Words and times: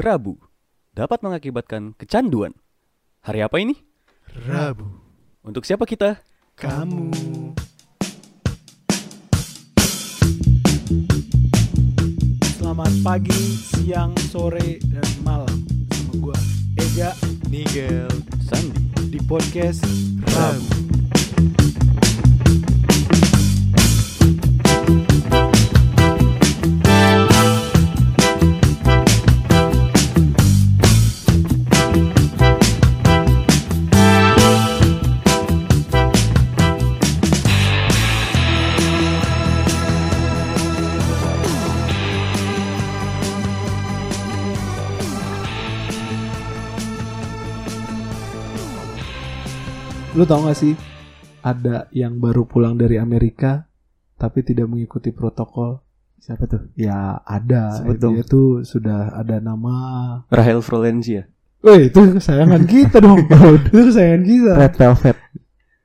Rabu 0.00 0.40
dapat 0.96 1.20
mengakibatkan 1.20 1.92
kecanduan. 1.92 2.56
Hari 3.20 3.44
apa 3.44 3.60
ini? 3.60 3.76
Rabu. 4.48 4.88
Untuk 5.44 5.68
siapa 5.68 5.84
kita? 5.84 6.24
Kamu. 6.56 7.12
Selamat 12.56 12.92
pagi, 13.04 13.60
siang, 13.76 14.16
sore, 14.32 14.80
dan 14.88 15.08
malam 15.20 15.68
sama 15.92 16.12
gua 16.16 16.38
Ega 16.80 17.12
Nigel 17.52 18.08
Sandi. 18.48 18.80
di 19.12 19.20
podcast 19.28 19.84
Rabu. 20.32 20.80
Lu 50.20 50.28
tau 50.28 50.44
gak 50.44 50.60
sih 50.60 50.76
ada 51.40 51.88
yang 51.96 52.20
baru 52.20 52.44
pulang 52.44 52.76
dari 52.76 53.00
Amerika 53.00 53.64
tapi 54.20 54.44
tidak 54.44 54.68
mengikuti 54.68 55.16
protokol? 55.16 55.80
Siapa 56.20 56.44
tuh? 56.44 56.68
Ya 56.76 57.24
ada. 57.24 57.80
Dong. 57.96 58.20
Dia 58.20 58.24
tuh 58.28 58.60
sudah 58.60 59.16
ada 59.16 59.40
nama. 59.40 59.72
Rahel 60.28 60.60
Frolenzia. 60.60 61.24
Woi 61.64 61.88
itu 61.88 62.04
kesayangan 62.20 62.68
kita 62.68 63.00
dong. 63.00 63.24
itu 63.72 63.72
kesayangan 63.72 64.22
kita. 64.28 64.52
Red 64.60 64.74
Velvet. 64.76 65.16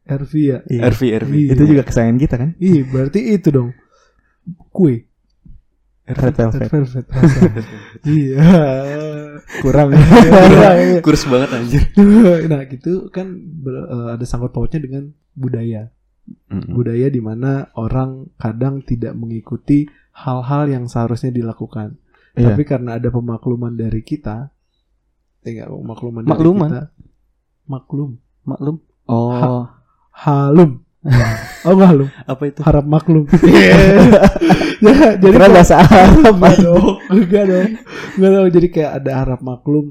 RV 0.03 0.33
ya. 0.35 0.59
Iya. 0.67 0.81
RV 0.91 1.01
RV. 1.15 1.31
Iya. 1.31 1.51
Itu 1.55 1.63
juga 1.71 1.83
kesayangan 1.87 2.17
kita 2.19 2.35
kan? 2.35 2.49
Iya 2.59 2.81
berarti 2.91 3.19
itu 3.39 3.47
dong. 3.55 3.71
Kue. 4.75 5.07
Red 6.05 6.37
Velvet. 6.37 6.61
Red 6.61 6.69
velvet. 6.69 7.05
iya. 8.05 8.45
Kurang. 9.65 9.89
Iya. 9.97 11.01
Kurs 11.01 11.25
banget 11.25 11.49
anjir. 11.49 11.81
nah 12.51 12.61
gitu 12.69 13.09
kan 13.09 13.33
ber- 13.33 13.89
eh, 13.89 14.07
ada 14.13 14.25
sangkut 14.25 14.53
pautnya 14.53 14.85
dengan 14.85 15.09
budaya. 15.33 15.89
Budaya 16.49 17.09
di 17.09 17.21
mana 17.21 17.73
orang 17.73 18.29
kadang 18.37 18.85
tidak 18.85 19.17
mengikuti 19.17 19.89
hal-hal 20.13 20.69
yang 20.69 20.85
seharusnya 20.85 21.33
dilakukan. 21.33 21.97
Iya. 22.37 22.53
Tapi 22.53 22.63
karena 22.69 23.01
ada 23.01 23.09
pemakluman 23.09 23.73
dari 23.73 24.05
kita, 24.05 24.53
eh 25.41 25.51
enggak 25.57 25.73
pemakluman 25.73 26.21
Makluman? 26.25 26.69
dari 26.69 26.85
kita. 26.85 26.93
Maklum. 27.65 28.11
Maklum. 28.45 28.75
Oh. 29.09 29.65
Halum. 30.13 30.84
Oh 31.61 31.71
enggak 31.71 31.89
halum, 31.89 32.09
Apa 32.23 32.43
itu? 32.45 32.59
harap 32.61 32.85
maklum. 32.85 33.23
ya, 34.85 35.15
jadi 35.15 35.21
Kira 35.21 35.45
kayak- 35.45 35.53
bahasa 35.53 35.75
Arab. 35.79 36.33
enggak 36.33 36.57
dong, 36.59 36.87
enggak 37.09 37.43
dong. 37.45 37.69
Enggak 38.15 38.31
dong, 38.31 38.47
jadi 38.51 38.67
kayak 38.69 38.91
ada 38.95 39.11
harap 39.15 39.39
maklum 39.39 39.85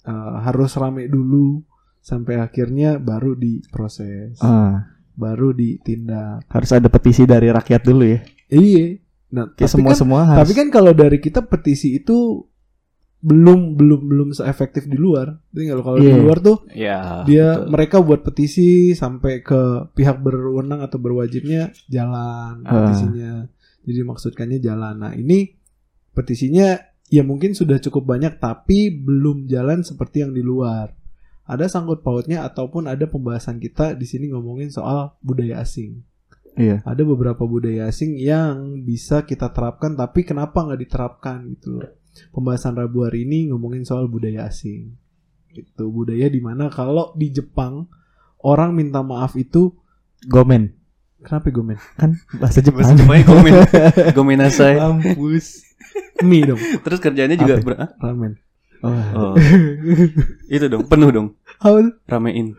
eh, 0.00 0.34
harus 0.42 0.70
rame 0.74 1.06
dulu 1.06 1.62
sampai 2.00 2.36
akhirnya 2.36 2.96
baru 2.96 3.34
diproses, 3.34 4.40
Ah, 4.40 4.90
baru 5.12 5.52
ditindak. 5.52 6.48
harus 6.48 6.70
ada 6.70 6.88
petisi 6.88 7.22
dari 7.24 7.46
rakyat 7.46 7.82
dulu 7.82 8.04
ya. 8.04 8.20
Iya. 8.48 8.98
Nah, 9.30 9.46
kan- 9.54 9.70
semua 9.94 10.26
harus. 10.26 10.42
Tapi 10.42 10.52
kan 10.52 10.68
kalau 10.68 10.90
dari 10.90 11.22
kita 11.22 11.40
petisi 11.40 11.94
itu 11.94 12.49
belum 13.20 13.76
belum 13.76 14.00
belum 14.02 14.28
seefektif 14.32 14.84
di 14.84 14.96
luar. 14.96 15.36
Jadi 15.52 15.64
kalau 15.68 15.82
kalau 15.82 15.98
di 15.98 16.08
Iya. 16.08 16.16
luar 16.16 16.38
tuh 16.40 16.56
Ya. 16.72 17.00
dia 17.22 17.46
betul. 17.54 17.68
mereka 17.68 17.96
buat 18.00 18.20
petisi 18.22 18.68
sampai 18.92 19.40
ke 19.40 19.60
pihak 19.92 20.18
berwenang 20.18 20.80
atau 20.80 20.96
berwajibnya 20.96 21.68
jalan 21.86 22.64
Ah. 22.64 22.70
petisinya. 22.88 23.32
Jadi 23.80 24.00
maksudkannya 24.02 24.58
jalan. 24.58 24.94
Nah, 24.98 25.12
ini 25.12 25.52
petisinya 26.10 26.80
ya 27.06 27.20
mungkin 27.20 27.52
sudah 27.52 27.76
cukup 27.76 28.08
banyak 28.08 28.36
tapi 28.36 28.88
belum 28.90 29.44
jalan 29.46 29.82
seperti 29.82 30.20
yang 30.20 30.32
di 30.32 30.40
luar. 30.40 30.96
Ada 31.44 31.66
sangkut 31.66 32.00
pautnya 32.00 32.46
ataupun 32.46 32.86
ada 32.86 33.04
pembahasan 33.04 33.58
kita 33.58 33.92
di 33.92 34.06
sini 34.06 34.30
ngomongin 34.30 34.70
soal 34.70 35.18
budaya 35.18 35.58
asing 35.58 36.06
Iya. 36.54 36.78
ada 36.84 37.02
beberapa 37.02 37.42
budaya 37.42 37.86
asing 37.86 38.14
yang 38.14 38.80
bisa 38.80 39.22
kita 39.22 39.50
terapkan 39.50 39.92
tapi 39.92 40.22
kenapa 40.22 40.62
nggak 40.62 40.80
diterapkan 40.80 41.46
gitu 41.50 41.78
loh 41.78 41.90
pembahasan 42.30 42.74
Rabu 42.74 43.02
hari 43.02 43.22
ini 43.22 43.48
ngomongin 43.48 43.82
soal 43.82 44.06
budaya 44.06 44.46
asing 44.46 44.94
itu 45.50 45.84
budaya 45.86 46.26
di 46.26 46.38
mana 46.38 46.68
kalau 46.68 47.10
di 47.12 47.30
Jepang 47.30 47.86
orang 48.40 48.70
minta 48.72 49.00
maaf 49.00 49.34
itu 49.34 49.74
Gomen. 50.22 50.70
kenapa 51.20 51.48
gue 51.48 51.64
men 51.64 51.80
Kan 51.94 52.16
bahasa 52.36 52.60
Bahasa 52.60 52.60
Jepang. 52.60 52.94
Jepangnya 52.94 53.24
gomen. 53.24 53.52
Gomenasai. 54.16 54.76
Mampus. 54.76 55.64
mie 56.22 56.44
dong 56.44 56.60
Terus 56.60 56.98
kerjanya 56.98 57.34
juga 57.34 57.58
ber- 57.58 57.96
ramen 57.96 58.36
Oh. 58.80 58.96
Oh. 59.12 59.34
Itu 60.54 60.64
dong, 60.66 60.88
penuh 60.88 61.12
dong. 61.12 61.28
apa 61.60 61.84
tuh? 61.84 61.92
Ramein. 62.08 62.56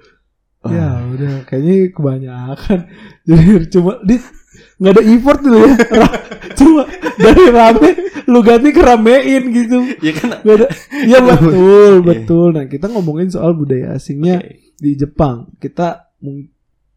ya 0.62 1.02
udah 1.10 1.42
kayaknya 1.50 1.90
kebanyakan 1.90 2.86
jadi 3.26 3.66
cuma 3.74 3.98
di 4.06 4.22
nggak 4.82 4.94
ada 4.98 5.04
effort 5.06 5.40
tuh 5.46 5.54
ya 5.62 5.72
cuma 6.58 6.84
dari 7.22 7.46
rame 7.54 7.90
lu 8.32 8.40
ganti 8.40 8.70
ke 8.72 8.82
ramein 8.82 9.44
gitu 9.52 9.80
Ya 10.00 10.14
kan. 10.16 10.40
Gak 10.42 10.56
ada. 10.56 10.68
Iya 11.04 11.20
betul, 11.20 11.94
betul. 12.02 12.48
Nah, 12.56 12.66
kita 12.66 12.88
ngomongin 12.88 13.28
soal 13.28 13.52
budaya 13.54 13.94
asingnya 13.98 14.40
Oke. 14.40 14.78
di 14.80 14.92
Jepang. 14.96 15.52
Kita 15.60 16.10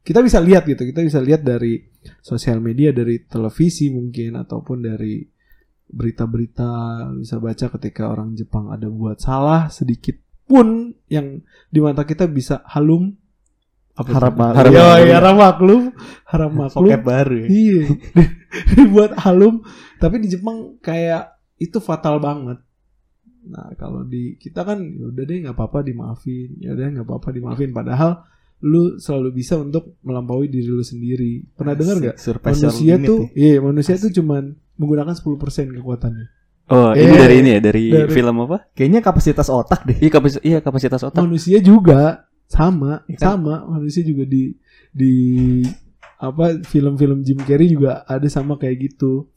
kita 0.05 0.21
bisa 0.23 0.39
lihat 0.39 0.69
gitu. 0.69 0.85
Kita 0.87 1.01
bisa 1.03 1.19
lihat 1.19 1.43
dari 1.43 1.81
sosial 2.21 2.61
media, 2.63 2.95
dari 2.95 3.25
televisi 3.25 3.91
mungkin 3.91 4.39
ataupun 4.39 4.79
dari 4.85 5.25
berita-berita 5.85 6.71
bisa 7.21 7.37
baca 7.39 7.67
ketika 7.79 8.09
orang 8.11 8.35
Jepang 8.35 8.73
ada 8.73 8.89
buat 8.89 9.21
salah 9.21 9.69
sedikit 9.69 10.17
pun 10.45 10.93
yang 11.09 11.41
di 11.71 11.79
mata 11.81 12.05
kita 12.05 12.29
bisa 12.29 12.65
halum 12.73 13.15
apa 13.95 14.05
tuh? 14.05 14.15
Harap 14.15 14.35
maklum. 14.35 14.57
Harap 14.57 14.71
Ya, 14.71 14.83
maklum. 14.83 15.07
ya, 15.07 15.15
harap 15.15 15.37
maklum, 15.37 15.83
harap 16.25 16.51
maklum. 16.53 16.83
Vocab 16.85 17.03
baru 17.03 17.35
ya. 17.37 17.47
Iya. 17.47 17.83
Dibuat 18.75 19.13
halum, 19.21 19.55
tapi 19.97 20.17
di 20.19 20.29
Jepang 20.29 20.57
kayak 20.79 21.31
itu 21.57 21.79
fatal 21.79 22.19
banget. 22.19 22.59
Nah, 23.45 23.71
kalau 23.75 24.03
di 24.03 24.35
kita 24.35 24.63
kan 24.63 24.81
ya 24.81 25.07
udah 25.07 25.23
deh 25.23 25.37
nggak 25.41 25.53
apa-apa 25.53 25.79
dimaafin. 25.81 26.59
Ya 26.59 26.73
udah 26.73 26.87
nggak 26.91 27.07
apa-apa 27.07 27.29
dimaafin 27.31 27.71
padahal 27.71 28.25
lu 28.59 28.97
selalu 28.97 29.29
bisa 29.35 29.55
untuk 29.57 30.01
melampaui 30.01 30.49
diri 30.49 30.67
lu 30.67 30.81
sendiri. 30.81 31.45
Pernah 31.53 31.75
dengar 31.75 31.97
nggak? 31.99 32.17
Surpass 32.17 32.57
your 32.57 32.73
Manusia 32.73 32.95
tuh, 32.99 33.19
ya. 33.31 33.37
iya, 33.37 33.57
manusia 33.61 33.95
tuh 33.95 34.09
cuman 34.11 34.43
menggunakan 34.75 35.13
10% 35.13 35.37
kekuatannya. 35.73 36.27
Oh, 36.65 36.97
ini 36.97 37.05
Eh, 37.07 37.21
dari 37.21 37.35
ini 37.39 37.51
ya, 37.53 37.61
dari, 37.61 37.85
dari- 37.93 38.09
film 38.09 38.41
apa? 38.41 38.73
Kayaknya 38.73 39.01
kapasitas 39.05 39.47
otak 39.47 39.85
deh. 39.85 40.01
Iya 40.01 40.11
kapasitas, 40.11 40.43
iya 40.43 40.59
kapasitas 40.59 41.01
otak. 41.05 41.21
Manusia 41.21 41.61
juga 41.61 42.25
sama, 42.47 43.03
kan? 43.09 43.39
sama. 43.39 43.65
Manusia 43.67 44.01
juga 44.01 44.25
di 44.25 44.55
di 44.91 45.13
apa 46.17 46.57
film-film 46.63 47.21
Jim 47.21 47.39
Carrey 47.39 47.69
juga 47.69 48.05
ada 48.05 48.25
sama 48.27 48.55
kayak 48.55 48.77
gitu. 48.91 49.29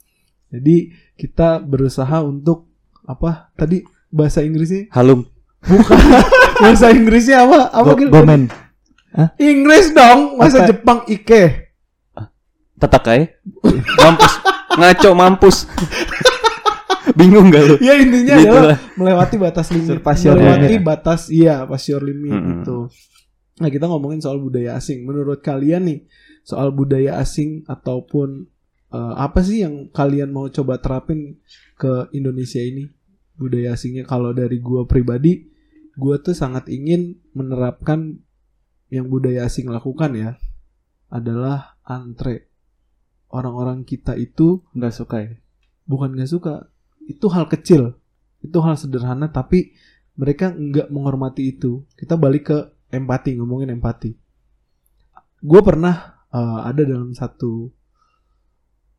Jadi 0.48 0.90
kita 1.14 1.60
berusaha 1.60 2.22
untuk 2.22 2.72
apa 3.04 3.52
tadi 3.54 3.84
bahasa 4.08 4.40
Inggrisnya 4.40 4.88
Halum. 4.92 5.28
bukan 5.60 6.00
bahasa 6.64 6.92
Inggrisnya 6.92 7.44
apa 7.44 7.60
apa 7.68 7.92
Go- 7.92 7.98
Gil? 7.98 8.10
Gomen. 8.10 8.48
Inggris 9.36 9.92
dong 9.92 10.38
masa 10.38 10.62
Apa? 10.62 10.70
Jepang 10.70 11.00
Ike 11.08 11.74
Tatakai. 12.78 13.34
mampus. 13.98 14.34
Ngaco 14.78 15.10
mampus. 15.12 15.58
Bingung 17.18 17.50
gak 17.50 17.64
lu? 17.64 17.76
ya 17.82 17.94
intinya 17.98 18.36
Gitu 18.36 18.48
adalah 18.48 18.64
lah. 18.68 18.80
melewati 18.94 19.36
batas 19.36 19.68
limit 19.70 19.98
melewati 20.00 20.68
limit. 20.70 20.86
batas 20.86 21.22
iya 21.28 21.66
pas 21.66 21.82
your 21.84 22.02
limit 22.02 22.32
Mm-mm. 22.32 22.50
gitu 22.62 22.78
nah 23.58 23.70
kita 23.70 23.86
ngomongin 23.86 24.22
soal 24.22 24.38
budaya 24.38 24.78
asing 24.78 25.02
menurut 25.02 25.42
kalian 25.42 25.84
nih 25.84 26.00
soal 26.42 26.70
budaya 26.70 27.18
asing 27.18 27.66
ataupun 27.66 28.46
eh, 28.90 29.14
apa 29.18 29.42
sih 29.42 29.66
yang 29.66 29.90
kalian 29.90 30.30
mau 30.30 30.46
coba 30.48 30.78
terapin 30.78 31.42
ke 31.74 32.08
Indonesia 32.12 32.62
ini 32.62 32.86
budaya 33.34 33.74
asingnya 33.74 34.02
kalau 34.04 34.30
dari 34.32 34.58
gua 34.58 34.86
pribadi 34.86 35.50
gua 35.94 36.18
tuh 36.18 36.34
sangat 36.34 36.70
ingin 36.70 37.18
menerapkan 37.34 38.22
yang 38.88 39.10
budaya 39.10 39.46
asing 39.46 39.68
lakukan 39.68 40.14
ya 40.14 40.30
adalah 41.08 41.76
antre 41.82 42.48
orang-orang 43.28 43.84
kita 43.84 44.14
itu 44.14 44.62
Enggak 44.72 44.94
suka 44.94 45.18
ya. 45.20 45.34
bukan 45.84 46.14
nggak 46.14 46.30
suka 46.30 46.70
itu 47.08 47.26
hal 47.32 47.48
kecil 47.48 47.96
itu 48.44 48.58
hal 48.60 48.76
sederhana 48.76 49.32
tapi 49.32 49.74
mereka 50.18 50.52
nggak 50.52 50.92
menghormati 50.92 51.56
itu 51.56 51.88
kita 51.96 52.20
balik 52.20 52.52
ke 52.52 52.58
empati 52.92 53.40
ngomongin 53.40 53.72
empati 53.74 54.12
gue 55.42 55.62
pernah 55.64 56.20
eh, 56.30 56.60
ada 56.68 56.82
dalam 56.84 57.16
satu 57.16 57.72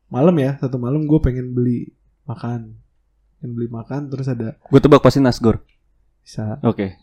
malam 0.09 0.33
ya 0.41 0.57
satu 0.57 0.81
malam 0.81 1.05
gue 1.05 1.19
pengen 1.21 1.53
beli 1.53 1.93
makan 2.25 2.73
yang 3.39 3.51
beli 3.55 3.69
makan 3.71 4.11
terus 4.11 4.27
ada 4.27 4.59
Gue 4.67 4.79
tebak 4.83 4.99
pasti 4.99 5.23
Nasgor. 5.23 5.63
bisa 6.19 6.59
Oke. 6.61 6.99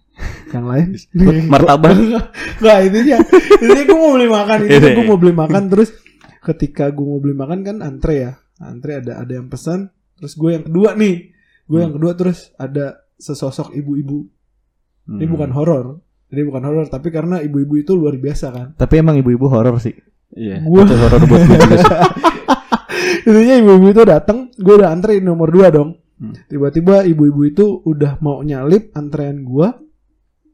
yang 0.53 0.69
lain 0.69 0.93
Martabak. 1.53 1.97
Enggak 2.61 2.79
intinya 2.89 3.19
Intinya 3.61 3.85
gue 3.85 3.99
mau 3.99 4.13
beli 4.17 4.29
makan 4.29 4.59
Intinya 4.65 4.81
Iya, 4.81 4.97
gue 4.97 5.05
iya. 5.05 5.11
mau 5.11 5.19
beli 5.21 5.35
makan 5.37 5.63
Terus 5.73 5.91
ketika 6.41 6.89
gue 6.93 7.05
mau 7.05 7.21
beli 7.21 7.35
makan 7.37 7.59
kan 7.65 7.77
antre 7.81 8.15
ya 8.17 8.33
Antre 8.61 9.01
ada 9.01 9.21
ada 9.21 9.33
yang 9.33 9.49
pesan 9.49 9.93
Terus 10.17 10.33
gue 10.35 10.51
yang 10.51 10.65
kedua 10.65 10.93
nih 10.93 11.17
Gue 11.65 11.79
yang 11.79 11.93
Hmm. 11.93 11.99
kedua 11.99 12.13
terus 12.15 12.39
ada 12.55 12.87
sesosok 13.15 13.73
ibu-ibu 13.73 14.25
Ini 15.07 15.23
Hmm. 15.23 15.31
bukan 15.31 15.51
horor 15.51 15.87
Ini 16.27 16.43
bukan 16.43 16.63
horor 16.63 16.85
Tapi 16.87 17.09
karena 17.09 17.39
ibu-ibu 17.39 17.77
itu 17.77 17.93
luar 17.93 18.15
biasa 18.15 18.47
kan 18.49 18.69
Tapi 18.75 18.95
emang 18.97 19.17
ibu-ibu 19.17 19.47
horor 19.47 19.77
sih. 19.77 19.95
Iya. 20.33 20.61
Gua- 20.63 20.83
Itu 20.83 20.95
horor 20.95 21.23
buat 21.23 21.41
gue 21.41 21.57
juga 21.57 21.77
sih. 21.77 21.95
Intinya 23.27 23.55
ibu-ibu 23.59 23.87
itu 23.89 24.03
datang 24.03 24.39
Gue 24.53 24.75
udah 24.77 24.91
antre 24.91 25.19
nomor 25.19 25.49
dua 25.49 25.69
dong 25.69 25.99
Hmm. 26.17 26.33
Tiba-tiba 26.49 27.05
ibu-ibu 27.05 27.45
itu 27.45 27.65
udah 27.85 28.17
mau 28.21 28.41
nyalip 28.41 28.89
antrean 28.93 29.43
gue 29.43 29.69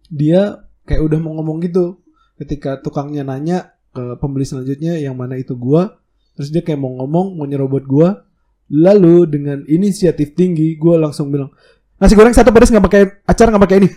Dia 0.08 0.58
kayak 0.82 0.98
udah 1.00 1.18
mau 1.18 1.38
ngomong 1.38 1.62
gitu 1.62 2.02
Ketika 2.34 2.76
tukangnya 2.76 3.22
nanya 3.22 3.70
ke 3.88 4.16
pembeli 4.16 4.42
selanjutnya 4.42 4.96
yang 4.96 5.14
mana 5.14 5.36
itu 5.36 5.52
gua 5.52 6.00
terus 6.32 6.48
dia 6.48 6.64
kayak 6.64 6.80
mau 6.80 6.96
ngomong 6.96 7.36
mau 7.36 7.44
nyerobot 7.44 7.84
gua 7.84 8.24
lalu 8.72 9.28
dengan 9.28 9.60
inisiatif 9.64 10.32
tinggi 10.32 10.74
gua 10.74 10.96
langsung 10.98 11.28
bilang 11.28 11.52
nasi 11.96 12.16
goreng 12.16 12.32
satu 12.32 12.50
pedas 12.50 12.72
nggak 12.72 12.82
pakai 12.82 13.02
acar 13.22 13.46
nggak 13.46 13.62
pakai 13.62 13.76
ini. 13.78 13.88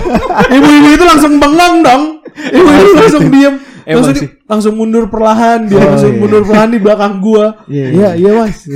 Ibu-ibu 0.56 0.88
itu 0.94 1.04
langsung 1.04 1.32
bengong 1.36 1.76
dong. 1.82 2.02
Ibu-ibu 2.30 2.92
langsung 2.94 3.24
diem. 3.28 3.54
Emang 3.88 4.04
langsung, 4.04 4.14
di- 4.14 4.20
sih. 4.20 4.30
langsung 4.44 4.74
mundur 4.76 5.08
perlahan 5.08 5.64
dia 5.64 5.80
Oh, 5.80 5.96
langsung 5.96 6.12
iya. 6.12 6.20
mundur 6.20 6.42
perlahan 6.44 6.70
di 6.70 6.78
belakang 6.78 7.14
gua. 7.18 7.46
Iya, 7.66 7.86
iya 7.88 8.08
iya. 8.14 8.30
mas. 8.36 8.68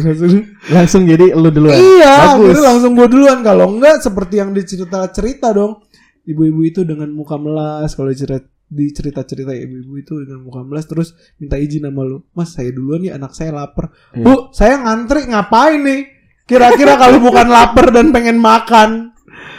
Langsung. 0.67 1.05
Jadi 1.05 1.31
lu 1.31 1.53
duluan. 1.53 1.77
iya 1.77 2.35
Bagus. 2.35 2.57
langsung 2.59 2.97
gua 2.97 3.07
duluan. 3.07 3.45
Kalau 3.45 3.69
enggak 3.71 4.01
seperti 4.01 4.41
yang 4.41 4.51
dicerita 4.51 5.05
cerita 5.13 5.53
dong 5.53 5.85
ibu-ibu 6.25 6.65
itu 6.65 6.81
dengan 6.83 7.13
muka 7.13 7.37
melas 7.37 7.93
kalau 7.93 8.09
cerita 8.11 8.41
di 8.73 8.89
cerita-cerita 8.89 9.53
ibu-ibu 9.53 9.95
itu 9.95 10.15
dengan 10.19 10.41
muka 10.41 10.65
melas 10.65 10.85
terus 10.85 11.09
minta 11.37 11.55
izin 11.55 11.85
sama 11.85 12.03
lu 12.03 12.25
mas 12.33 12.51
saya 12.51 12.73
duluan 12.73 13.01
nih 13.01 13.13
anak 13.13 13.33
saya 13.33 13.53
lapar 13.53 13.93
Iya. 14.11 14.25
bu 14.25 14.49
saya 14.51 14.81
ngantri 14.81 15.29
ngapain 15.29 15.77
nih 15.79 16.01
kira-kira 16.43 16.97
kalau 16.97 17.21
bukan 17.21 17.47
lapar 17.47 17.87
dan 17.91 18.09
pengen 18.11 18.41
makan 18.41 19.13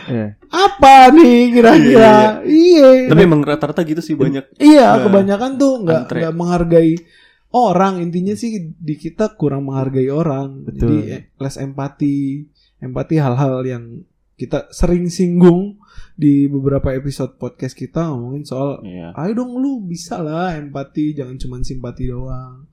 Iya. 0.04 0.36
apa 0.46 0.96
nih 1.12 1.40
kira-kira 1.52 2.42
iya 2.44 3.08
Tapi 3.08 3.22
emang 3.22 3.40
rata-rata 3.40 3.82
gitu 3.82 4.02
sih 4.02 4.14
banyak. 4.14 4.58
iya 4.58 4.92
Nah, 4.92 5.02
kebanyakan 5.02 5.52
tuh 5.56 5.74
nggak 5.80 6.02
nggak 6.10 6.34
menghargai 6.34 6.94
orang 7.52 8.02
intinya 8.02 8.34
sih 8.34 8.52
di 8.74 8.96
kita 8.96 9.34
kurang 9.34 9.64
menghargai 9.64 10.10
orang 10.10 10.66
Betul. 10.66 10.78
jadi 10.82 10.98
eh, 11.08 11.22
less 11.38 11.56
empati 11.56 12.44
empati 12.80 13.16
hal-hal 13.16 13.62
yang 13.64 13.84
kita 14.34 14.70
sering 14.70 15.08
singgung 15.08 15.78
di 16.14 16.46
beberapa 16.46 16.90
episode 16.90 17.38
podcast 17.38 17.74
kita 17.74 18.10
ngomongin 18.10 18.44
soal 18.44 18.82
Iya. 18.82 19.14
ayo 19.14 19.32
dong 19.36 19.58
lu 19.58 19.82
bisa 19.82 20.18
lah 20.20 20.54
empati 20.54 21.14
jangan 21.14 21.38
cuma 21.38 21.62
simpati 21.62 22.10
doang. 22.10 22.66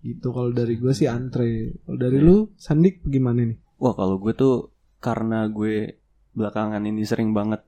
Gitu 0.00 0.30
kalau 0.30 0.50
dari 0.50 0.74
gue 0.76 0.90
sih 0.90 1.06
antre. 1.06 1.78
Kalau 1.82 1.98
dari 1.98 2.18
Iya. 2.18 2.26
lu 2.26 2.36
Sandik 2.54 3.02
gimana 3.02 3.42
nih? 3.42 3.58
Wah 3.78 3.94
kalau 3.94 4.18
gue 4.18 4.32
tuh 4.32 4.70
karena 4.98 5.46
gue 5.46 5.98
belakangan 6.32 6.82
ini 6.82 7.02
sering 7.02 7.30
banget 7.30 7.62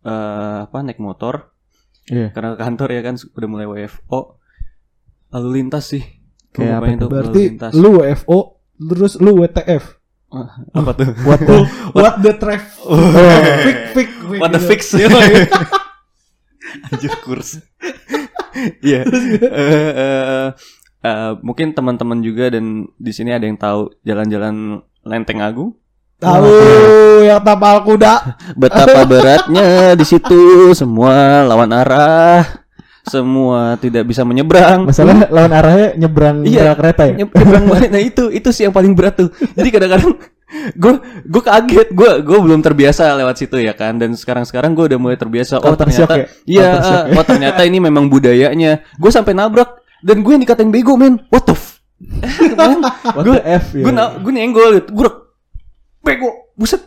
eh 0.00 0.58
apa 0.64 0.80
naik 0.80 0.98
motor. 0.98 1.52
Iya. 2.10 2.32
karena 2.34 2.56
ke 2.56 2.58
kantor 2.58 2.88
ya 2.90 3.02
kan 3.04 3.14
udah 3.14 3.48
mulai 3.48 3.66
WFO 3.68 4.20
lalu 5.30 5.48
lintas 5.62 5.84
sih. 5.94 6.02
Kayak 6.50 6.80
apa 6.80 6.86
lalu 6.96 7.06
berarti 7.06 7.42
lu 7.76 8.02
WFO 8.02 8.38
terus 8.80 9.14
lu 9.20 9.36
WTF 9.38 9.99
apa 10.70 10.90
tuh? 10.94 11.10
What 11.26 11.40
the 11.42 11.56
what 11.90 12.14
the 12.22 12.32
traf 12.38 12.62
fik 13.66 13.78
fik 13.94 14.10
fik 14.30 14.40
what 14.40 14.50
the 14.54 14.62
gitu. 14.62 14.70
fix. 14.70 14.82
Anjir 16.90 17.14
kurs. 17.26 17.58
Iya. 18.82 19.02
Eh, 21.00 21.32
mungkin 21.40 21.72
teman-teman 21.72 22.20
juga 22.20 22.52
dan 22.52 22.84
di 23.00 23.12
sini 23.16 23.32
ada 23.32 23.48
yang 23.48 23.56
tahu 23.56 23.88
jalan-jalan 24.04 24.84
Lenteng 25.00 25.40
Agung. 25.40 25.72
tahu 26.20 26.52
yang 27.24 27.40
tapal 27.40 27.80
kuda. 27.88 28.36
Betapa 28.52 29.08
beratnya 29.08 29.96
di 29.96 30.04
situ 30.04 30.68
semua 30.76 31.40
lawan 31.48 31.72
arah, 31.72 32.68
semua 33.10 33.74
tidak 33.76 34.06
bisa 34.06 34.22
menyeberang. 34.22 34.86
Masalah 34.86 35.26
lawan 35.26 35.50
arahnya 35.50 35.98
nyebrang 35.98 36.46
Iya. 36.46 36.72
kereta 36.72 37.02
ya. 37.04 37.14
Nye- 37.16 37.34
nyebrang 37.34 37.64
balik. 37.66 37.90
Nah 37.90 37.98
itu 38.00 38.30
itu 38.30 38.48
sih 38.48 38.62
yang 38.62 38.72
paling 38.72 38.94
berat 38.94 39.18
tuh. 39.18 39.28
Jadi 39.52 39.68
kadang-kadang 39.68 40.14
gue 40.50 40.92
gue 41.24 41.42
kaget 41.44 41.88
gue 41.90 42.10
gue 42.20 42.38
belum 42.40 42.58
terbiasa 42.60 43.14
lewat 43.14 43.36
situ 43.36 43.58
ya 43.58 43.70
kan 43.70 43.94
dan 43.94 44.14
sekarang 44.14 44.42
sekarang 44.42 44.74
gue 44.74 44.82
udah 44.84 44.98
mulai 44.98 45.14
terbiasa 45.14 45.58
oh 45.58 45.78
ternyata 45.78 46.14
ya? 46.16 46.26
iya 46.44 46.68
ah, 46.74 47.02
oh 47.08 47.22
ternyata 47.22 47.62
ini 47.62 47.78
memang 47.78 48.10
budayanya 48.10 48.82
gue 48.98 49.10
sampai 49.10 49.30
nabrak 49.30 49.78
dan 50.02 50.18
gue 50.18 50.32
yang 50.34 50.42
dikatain 50.42 50.74
bego 50.74 50.98
men 50.98 51.22
what 51.30 51.46
the 51.46 51.54
f 51.54 51.78
Gue- 53.22 53.44
F 53.46 53.64
ya. 53.72 53.84
gue 53.84 53.92
na- 53.94 54.18
gue 54.18 54.32
nyenggol 54.34 54.74
gitu 54.74 54.90
gue 54.90 55.08
bego 56.02 56.50
buset 56.58 56.82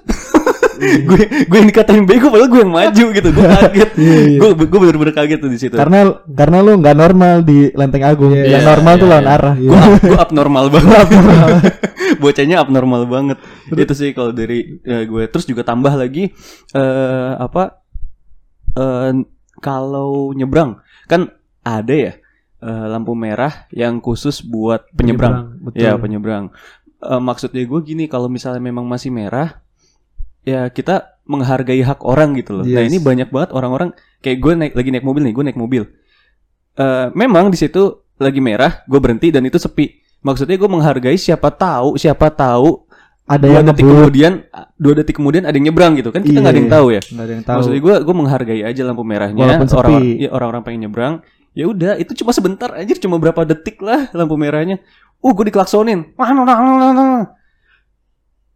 gue 1.08 1.22
gue 1.48 1.58
yang 1.58 1.70
dikatain 1.70 2.04
bego 2.06 2.28
padahal 2.31 2.50
gue 2.50 2.62
yang 2.62 2.74
maju 2.74 3.06
gitu. 3.14 3.30
Gue 3.30 3.46
kaget. 3.56 3.90
Iya, 3.98 4.18
iya. 4.28 4.40
gue 4.40 4.50
gue 4.68 4.80
bener-bener 4.80 5.14
kaget 5.16 5.40
tuh 5.40 5.52
di 5.52 5.60
situ. 5.60 5.75
Karena 5.75 6.12
karena 6.25 6.58
lu 6.62 6.80
nggak 6.80 6.96
normal 6.98 7.36
di 7.46 7.70
Lenteng 7.74 8.04
Agung. 8.06 8.34
Iya, 8.34 8.60
yang 8.60 8.64
iya, 8.66 8.70
normal 8.70 8.94
tuh 8.98 9.08
iya, 9.08 9.14
lawan 9.14 9.25
iya. 9.28 9.36
arah. 9.36 9.56
gue 9.56 9.78
up, 9.78 9.94
gue 10.02 10.20
abnormal 10.20 10.66
banget. 10.75 11.08
Bocahnya 12.20 12.56
abnormal 12.62 13.04
banget. 13.08 13.38
Itu 13.72 13.94
sih 13.96 14.10
kalau 14.12 14.31
dari 14.31 14.80
eh, 14.84 15.04
gue. 15.08 15.24
Terus 15.30 15.46
juga 15.48 15.62
tambah 15.66 15.94
lagi 15.94 16.30
eh 16.74 17.31
apa 17.38 17.84
eh 18.74 19.12
kalau 19.64 20.36
nyebrang 20.36 20.81
kan 21.08 21.31
ada 21.64 21.94
ya 21.96 22.14
eh, 22.64 22.86
lampu 22.92 23.16
merah 23.16 23.68
yang 23.72 24.04
khusus 24.04 24.44
buat 24.44 24.88
penyebrang, 24.92 25.64
betul. 25.64 25.80
Ya 25.80 25.96
penyebrang. 25.96 26.52
Eh, 27.04 27.22
maksudnya 27.24 27.64
gue 27.68 27.80
gini 27.84 28.08
kalau 28.08 28.31
misalnya 28.31 28.64
memang 28.64 28.88
masih 28.88 29.12
merah 29.12 29.62
ya 30.44 30.68
kita 30.68 30.95
menghargai 31.24 31.80
hak 31.80 32.00
orang 32.01 32.36
gitu 32.36 32.51
loh 32.54 32.63
nah 32.63 32.80
Yes. 32.80 32.90
ini 32.90 33.00
banyak 33.00 33.28
banget 33.28 33.50
orang-orang 33.51 33.90
kayak 34.19 34.38
gue 34.38 34.54
naik 34.54 34.74
lagi 34.74 34.90
naik 34.90 35.01
mobil 35.01 35.22
nih 35.22 35.34
gue 35.34 35.45
naik 35.45 35.57
mobil 35.57 35.84
Eh 36.74 37.07
memang 37.13 37.48
di 37.48 37.56
situ 37.56 37.84
lagi 38.18 38.40
merah 38.40 38.81
gue 38.84 38.98
berhenti 38.98 39.30
dan 39.30 39.42
itu 39.42 39.56
sepi 39.56 39.94
maksudnya 40.19 40.56
gue 40.56 40.66
menghargai 40.68 41.13
siapa 41.16 41.48
tahu 41.50 41.95
siapa 41.95 42.28
tahu 42.28 42.90
Ada 43.24 43.40
dua 43.40 43.54
yang 43.54 43.66
detik 43.68 43.84
ngebut. 43.84 43.94
kemudian 43.95 44.34
dua 44.75 44.94
detik 44.95 45.16
kemudian 45.16 45.44
ada 45.44 45.54
yang 45.54 45.69
nyebrang 45.69 45.94
gitu 45.94 46.10
kan 46.10 46.19
kita 46.19 46.34
nggak 46.36 46.50
ada 46.50 46.57
yang 46.57 46.68
Iya. 46.68 46.75
tahu 46.75 46.88
ya 46.89 47.01
Nggak 47.06 47.24
ada 47.24 47.31
yang 47.31 47.44
tahu. 47.44 47.56
maksudnya 47.56 47.80
gue 47.80 47.96
gue 48.01 48.16
menghargai 48.16 48.62
aja 48.63 48.82
lampu 48.84 49.03
merahnya 49.03 49.38
Walaupun 49.39 49.67
sepi. 49.67 49.79
orang 49.79 49.94
ya, 50.17 50.29
orang-orang 50.29 50.62
pengen 50.62 50.79
nyebrang 50.82 51.13
ya 51.51 51.65
udah 51.65 51.94
itu 51.96 52.12
cuma 52.15 52.32
sebentar 52.32 52.70
aja 52.74 52.94
cuma 52.98 53.15
berapa 53.15 53.41
detik 53.44 53.77
lah 53.79 54.10
lampu 54.12 54.34
merahnya 54.34 54.82
uh 55.15 55.32
gue 55.32 55.46
diklaksonin 55.46 56.17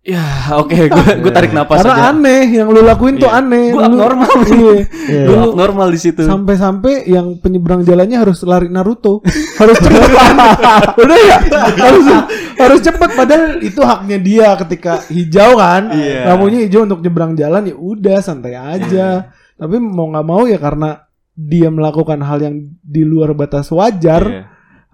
ya 0.08 0.24
oke 0.56 0.72
gue 0.88 1.06
gue 1.20 1.32
tarik 1.32 1.52
napas 1.52 1.84
karena 1.84 2.00
aja 2.00 2.04
aneh 2.10 2.48
yang 2.50 2.72
lu 2.72 2.80
lakuin 2.80 3.20
tuh 3.20 3.28
Iya. 3.28 3.44
aneh 3.44 3.68
Lu- 3.70 3.84
abnormal. 3.84 4.32
iya. 4.48 4.76
Iya. 5.04 5.24
gue 5.28 5.36
Lu- 5.36 5.46
abnormal 5.52 5.88
di 5.92 6.00
situ 6.00 6.24
sampai-sampai 6.24 7.04
yang 7.06 7.36
penyeberang 7.36 7.84
jalannya 7.84 8.16
harus 8.16 8.40
lari 8.42 8.68
Naruto 8.68 9.20
harus 9.58 9.76
cepet 9.76 10.08
udah 11.04 11.18
ya 11.20 11.38
harus 11.78 12.06
harus 12.56 12.80
cepet 12.82 13.10
padahal 13.14 13.44
itu 13.60 13.82
haknya 13.82 14.18
dia 14.18 14.48
ketika 14.58 15.04
hijau 15.06 15.60
kan 15.60 15.92
Iya. 15.92 16.24
lampunya 16.26 16.64
hijau 16.64 16.88
untuk 16.88 17.04
nyebrang 17.04 17.36
jalan 17.36 17.68
ya 17.68 17.76
udah 17.76 18.18
santai 18.18 18.56
aja 18.56 19.28
tapi 19.54 19.76
mau 19.76 20.08
nggak 20.08 20.24
mau 20.26 20.48
ya 20.48 20.56
karena 20.56 21.04
dia 21.34 21.68
melakukan 21.68 22.18
hal 22.20 22.40
yang 22.42 22.56
di 22.80 23.04
luar 23.04 23.36
batas 23.36 23.68
wajar 23.70 24.24
Iya. 24.24 24.44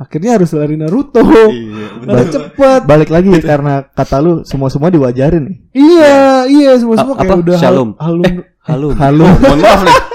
Akhirnya 0.04 0.36
harus 0.36 0.52
lari 0.52 0.76
Naruto 0.76 1.24
Iya, 1.24 1.88
bener. 1.98 2.28
cepet 2.28 2.82
Balik 2.84 3.10
lagi 3.10 3.32
karena 3.40 3.88
kata 3.88 4.20
lu 4.20 4.34
semua-semua 4.44 4.88
diwajarin 4.88 5.44
nih. 5.44 5.58
iya 5.72 6.18
iya 6.44 6.72
semua 6.76 6.96
semua 6.98 7.16
A- 7.16 7.20
kayak 7.20 7.32
apa? 7.32 7.42
udah 7.42 7.56
hal- 7.56 7.64
Shalom. 7.64 7.90
halum 7.98 8.34
halo 8.62 8.88
Halo. 8.94 9.24
Oh, 9.24 9.34
mohon 9.40 9.60
maaf 9.60 9.82
nih 9.82 9.98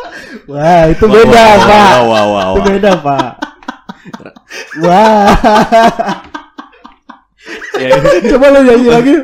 Wah, 0.48 0.82
itu 0.86 1.04
Wah, 1.04 1.12
beda, 1.14 1.28
wah, 1.36 1.56
Pak. 1.58 1.68
wah, 1.68 2.02
wah, 2.02 2.24
wah, 2.26 2.44
Itu 2.54 2.60
beda, 2.66 2.92
Pak. 2.98 3.28
Wah. 4.78 5.28
Ya, 7.74 7.94
coba 8.32 8.46
lo 8.50 8.60
nyanyi 8.60 8.88
lagi 8.88 9.14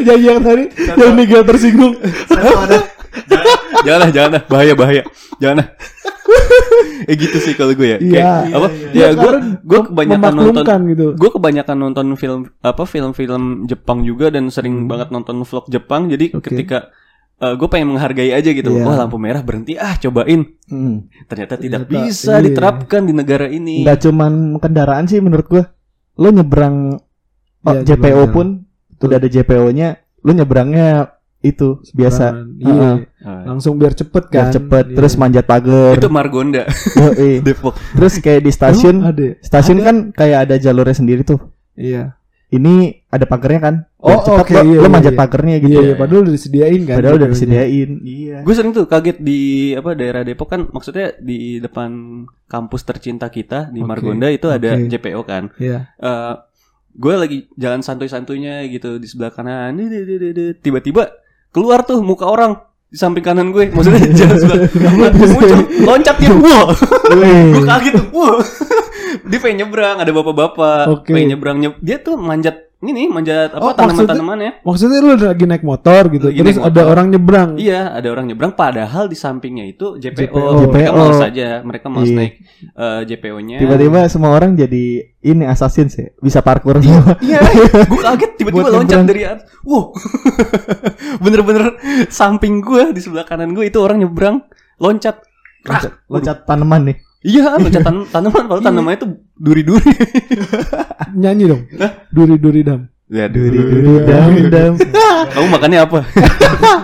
nyanyi 0.00 0.24
yang 0.24 0.40
tadi 0.40 0.64
yang 0.94 1.12
Miguel 1.12 1.42
tersinggung 1.42 1.92
jangan 2.26 2.64
lah, 2.70 2.82
jangan 3.86 4.30
lah, 4.30 4.42
bahaya 4.46 4.72
bahaya, 4.72 5.02
jangan 5.36 5.64
lah. 5.64 5.68
eh 7.10 7.14
gitu 7.14 7.36
sih 7.36 7.52
kalau 7.52 7.72
gue 7.72 7.88
ya. 7.88 7.98
Iya, 7.98 8.12
Kayak, 8.12 8.40
iya, 8.46 8.54
apa? 8.54 8.68
iya. 8.68 8.88
Ya 8.88 9.00
Ya, 9.02 9.06
gue 9.12 9.20
karena 9.26 9.48
gue 9.60 9.80
kebanyakan 9.84 10.32
nonton 10.34 10.80
gitu. 10.88 11.06
gue 11.12 11.30
kebanyakan 11.30 11.76
nonton 11.78 12.06
film 12.14 12.40
apa 12.60 12.82
film-film 12.84 13.42
Jepang 13.66 13.98
juga 14.00 14.26
dan 14.28 14.48
sering 14.48 14.86
banget 14.86 15.10
nonton 15.10 15.42
vlog 15.42 15.66
Jepang 15.66 16.06
jadi 16.06 16.30
Hmm. 16.30 16.38
Oke. 16.38 16.48
ketika 16.48 16.78
gue 17.42 17.66
pengen 17.66 17.90
menghargai 17.90 18.30
aja 18.30 18.46
gitu 18.48 18.70
Iya. 18.70 18.86
wah 18.86 18.94
lampu 18.96 19.18
merah 19.18 19.42
berhenti 19.42 19.74
ah 19.74 19.98
cobain 19.98 20.46
Hmm. 20.64 21.10
ternyata 21.26 21.58
tidak 21.58 21.84
Ternyata, 21.84 22.06
bisa 22.06 22.32
iya. 22.32 22.44
diterapkan 22.46 23.02
di 23.02 23.12
negara 23.12 23.46
ini 23.46 23.82
Nggak 23.82 23.98
cuman 24.00 24.32
kendaraan 24.56 25.04
sih 25.04 25.18
menurut 25.18 25.46
gua. 25.46 25.64
Lo 26.14 26.30
nyebrang 26.30 26.96
oh, 27.60 27.72
Iya, 27.72 27.82
JPO 27.84 28.30
pun 28.30 28.62
udah 28.96 29.16
ada 29.18 29.26
JPO-nya 29.26 29.88
lu 30.22 30.30
nyebrangnya 30.32 31.18
itu 31.42 31.82
biasa 31.90 32.24
Seberang. 32.30 32.48
Iya. 32.56 32.70
Heeh. 32.72 32.96
Oh, 33.22 33.42
Langsung 33.48 33.74
biar 33.74 33.92
cepet 33.92 34.24
biar 34.26 34.46
kan. 34.46 34.52
cepet 34.52 34.84
Iya. 34.84 34.94
terus 34.94 35.14
manjat 35.14 35.44
pagar 35.44 35.94
itu 35.94 36.08
Margonda 36.08 36.62
Yoi. 36.94 37.42
Depok 37.46 37.74
terus 37.92 38.14
kayak 38.16 38.40
di 38.40 38.50
stasiun 38.50 38.96
Emang 38.96 39.10
ada. 39.10 39.28
stasiun 39.40 39.78
Ada. 39.78 39.84
kan 39.84 39.96
kayak 40.12 40.38
ada 40.40 40.54
jalurnya 40.56 40.94
sendiri 40.94 41.22
tuh 41.22 41.42
Iya. 41.72 42.14
ini 42.48 42.74
ada 43.06 43.24
pagarnya 43.24 43.60
kan 43.60 43.74
Oh, 43.96 44.10
Biar 44.12 44.22
cepet 44.24 44.38
oke, 44.40 44.52
lo, 44.52 44.62
iya, 44.64 44.76
lo 44.76 44.82
iya, 44.82 44.90
manjat 44.90 45.14
iya. 45.14 45.20
pagarnya 45.20 45.56
gitu 45.58 45.70
Iya, 45.72 45.82
iya, 45.84 45.94
padahal 45.94 46.20
udah 46.20 46.32
disediain 46.32 46.80
kan. 46.82 46.94
padahal 46.96 47.14
udah 47.16 47.28
disediain 47.28 47.90
iya 48.02 48.38
gue 48.40 48.54
sering 48.54 48.72
tuh 48.72 48.84
kaget 48.84 49.18
di 49.18 49.40
apa 49.72 49.90
daerah 49.92 50.22
Depok 50.22 50.48
kan 50.48 50.60
maksudnya 50.66 51.14
di 51.16 51.38
depan 51.58 51.90
kampus 52.44 52.82
tercinta 52.82 53.26
kita 53.28 53.66
di 53.68 53.78
Oke, 53.78 53.88
Margonda 53.88 54.26
itu 54.28 54.46
ada 54.46 54.74
oke. 54.74 54.86
JPO 54.88 55.20
kan 55.22 55.50
Iya. 55.56 55.90
Eh 55.96 56.34
gue 56.92 57.14
lagi 57.14 57.38
jalan 57.54 57.80
santuy-santuйnya 57.80 58.68
gitu 58.68 58.98
di 58.98 59.06
sebelah 59.06 59.30
kanan 59.30 59.80
tiba-tiba 60.58 61.08
keluar 61.52 61.84
tuh 61.84 62.00
muka 62.00 62.24
orang 62.24 62.58
di 62.88 62.96
samping 62.96 63.22
kanan 63.22 63.52
gue. 63.52 63.68
Maksudnya 63.70 64.00
jalan 64.18 64.36
sebelah 64.36 64.60
muncul 65.12 65.58
loncat 65.84 66.16
dia 66.18 66.32
wah. 66.32 66.72
Gue 67.52 67.62
kaget 67.62 67.92
tuh 67.94 68.06
wah. 68.10 68.40
Dia 69.22 69.38
pengen 69.38 69.68
nyebrang 69.68 70.00
ada 70.00 70.08
bapak-bapak 70.08 70.82
Oke. 70.88 71.12
pengen 71.12 71.36
nyebrang 71.36 71.60
nye- 71.60 71.78
dia 71.78 72.00
tuh 72.00 72.16
manjat 72.16 72.71
ini 72.84 73.06
manjat 73.06 73.54
Oh, 73.54 73.70
apa 73.70 73.78
tanaman-tanamannya 73.80 74.60
Maksudnya 74.60 74.98
lu 74.98 75.14
lagi 75.14 75.44
naik 75.44 75.62
motor 75.62 76.02
gitu, 76.08 76.26
Lagi 76.26 76.36
terus 76.36 76.56
naik 76.56 76.66
ada 76.66 76.74
motor. 76.76 76.92
orang 76.92 77.06
nyebrang. 77.08 77.50
Iya, 77.54 77.80
ada 77.92 78.08
orang 78.08 78.26
nyebrang 78.26 78.52
padahal 78.52 79.06
di 79.06 79.14
sampingnya 79.14 79.64
itu 79.64 79.96
JPO. 79.96 80.28
JPO. 80.28 80.42
Mereka 80.68 80.82
JPO. 80.84 80.98
males 80.98 81.16
saja, 81.16 81.48
mereka 81.62 81.86
males 81.86 82.08
Iya. 82.08 82.18
naik 82.18 82.32
eh, 82.74 83.00
JPO-nya. 83.06 83.56
tiba-tiba 83.58 84.00
semua 84.06 84.30
orang 84.30 84.50
jadi 84.52 84.84
ini 85.16 85.44
assassin 85.44 85.86
sih 85.86 86.10
bisa 86.18 86.40
parkour 86.40 86.78
semua 86.78 87.14
Iya, 87.20 87.38
gue 87.84 88.02
kaget 88.02 88.30
tiba-tiba 88.36 88.68
loncat 88.68 88.82
nyebrang. 88.92 89.06
dari 89.06 89.22
atas. 89.24 89.46
Wow. 89.62 89.94
Bener-bener 91.22 91.64
samping 92.08 92.58
gue 92.60 92.90
di 92.90 92.98
sebelah 92.98 93.22
kanan 93.22 93.52
gue 93.52 93.64
itu 93.64 93.78
orang 93.78 94.00
nyebrang 94.00 94.42
loncat. 94.76 95.22
loncat, 95.62 95.92
loncat 96.08 96.36
tanaman 96.42 96.82
nih 96.84 96.96
Iya, 97.22 97.54
loncat 97.54 97.82
tan- 97.82 98.06
tanaman 98.14 98.42
padahal 98.46 98.62
tanamannya 98.62 98.98
itu 98.98 99.06
duri-duri. 99.38 99.92
Nyanyi 101.22 101.44
dong. 101.46 101.62
Duri-duri 102.10 102.60
dam. 102.62 102.90
Ya, 103.12 103.28
duri 103.28 103.52
duri 103.60 104.08
dam 104.08 104.32
dam 104.48 104.72
Kamu 105.36 105.46
makannya 105.52 105.84
apa? 105.84 106.00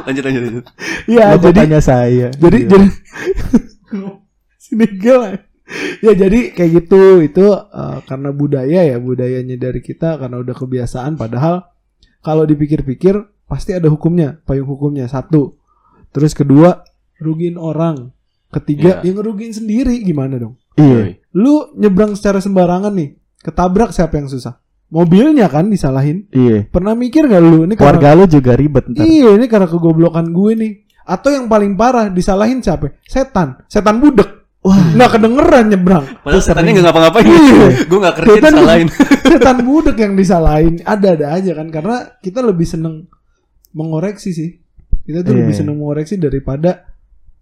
lanjut 0.05 0.23
lanjut 0.29 0.43
lanjut. 0.45 0.65
Iya, 1.09 1.41
jadi 1.41 1.59
tanya 1.65 1.81
saya 1.81 2.29
jadi 2.37 2.59
Iya. 2.59 2.69
jadi 2.69 2.87
sini 4.61 4.87
lah. 5.09 5.41
Ya 6.01 6.13
jadi 6.17 6.53
kayak 6.53 6.71
gitu 6.85 7.21
itu 7.21 7.45
eh, 7.53 7.99
karena 8.05 8.29
budaya 8.33 8.81
ya 8.85 8.97
budayanya 8.97 9.57
dari 9.57 9.81
kita 9.81 10.17
karena 10.17 10.41
udah 10.41 10.53
kebiasaan 10.53 11.17
padahal 11.17 11.69
kalau 12.21 12.45
dipikir-pikir 12.45 13.21
pasti 13.45 13.73
ada 13.73 13.89
hukumnya 13.89 14.41
payung 14.45 14.69
hukumnya 14.69 15.09
satu 15.09 15.57
terus 16.09 16.33
kedua 16.33 16.85
rugiin 17.21 17.57
orang 17.57 18.13
ketiga 18.51 18.99
Iya. 18.99 19.07
yang 19.07 19.17
ngerugiin 19.17 19.53
sendiri. 19.53 20.01
Gimana 20.01 20.37
dong? 20.37 20.57
Iya. 20.75 21.17
Lu 21.33 21.73
nyebrang 21.75 22.13
secara 22.13 22.39
sembarangan 22.39 22.91
nih 22.91 23.13
ketabrak 23.39 23.91
siapa 23.91 24.17
yang 24.17 24.27
susah? 24.27 24.57
Mobilnya 24.89 25.47
kan 25.47 25.69
disalahin. 25.69 26.25
Iya. 26.31 26.65
Pernah 26.67 26.93
mikir 26.93 27.25
gak 27.25 27.39
lu? 27.39 27.63
Ini 27.63 27.75
karena 27.75 28.01
keluarga 28.01 28.09
lu 28.15 28.25
juga 28.27 28.53
ribet 28.55 28.89
ntar. 28.89 29.05
Iya 29.05 29.37
ini 29.37 29.47
karena 29.47 29.67
kegoblokan 29.67 30.27
gue 30.29 30.53
nih. 30.55 30.73
Atau 31.05 31.29
yang 31.29 31.45
paling 31.45 31.73
parah 31.73 32.09
disalahin 32.09 32.61
siapa? 32.61 32.97
Setan. 33.03 33.61
Setan 33.67 33.97
budek. 33.97 34.29
Wah. 34.59 34.77
Nggak 34.93 35.11
kedengeran 35.15 35.65
nyebrang. 35.69 36.05
Padahal 36.21 36.41
setannya 36.41 36.73
nggak 36.73 36.85
ngapa-ngapain. 36.85 37.27
Iya. 37.27 37.67
gue 37.89 37.99
nggak 37.99 38.17
kerja 38.17 38.33
Setan- 38.35 38.55
disalahin. 38.55 38.89
setan 39.37 39.57
budek 39.63 39.97
yang 39.99 40.13
disalahin. 40.15 40.75
Ada-ada 40.83 41.27
aja 41.33 41.53
kan 41.53 41.69
karena 41.69 41.97
kita 42.19 42.41
lebih 42.41 42.65
seneng 42.65 43.09
mengoreksi 43.71 44.33
sih. 44.33 44.51
Kita 45.05 45.21
tuh 45.21 45.33
Iya. 45.33 45.41
lebih 45.45 45.55
seneng 45.55 45.77
mengoreksi 45.77 46.17
daripada 46.17 46.88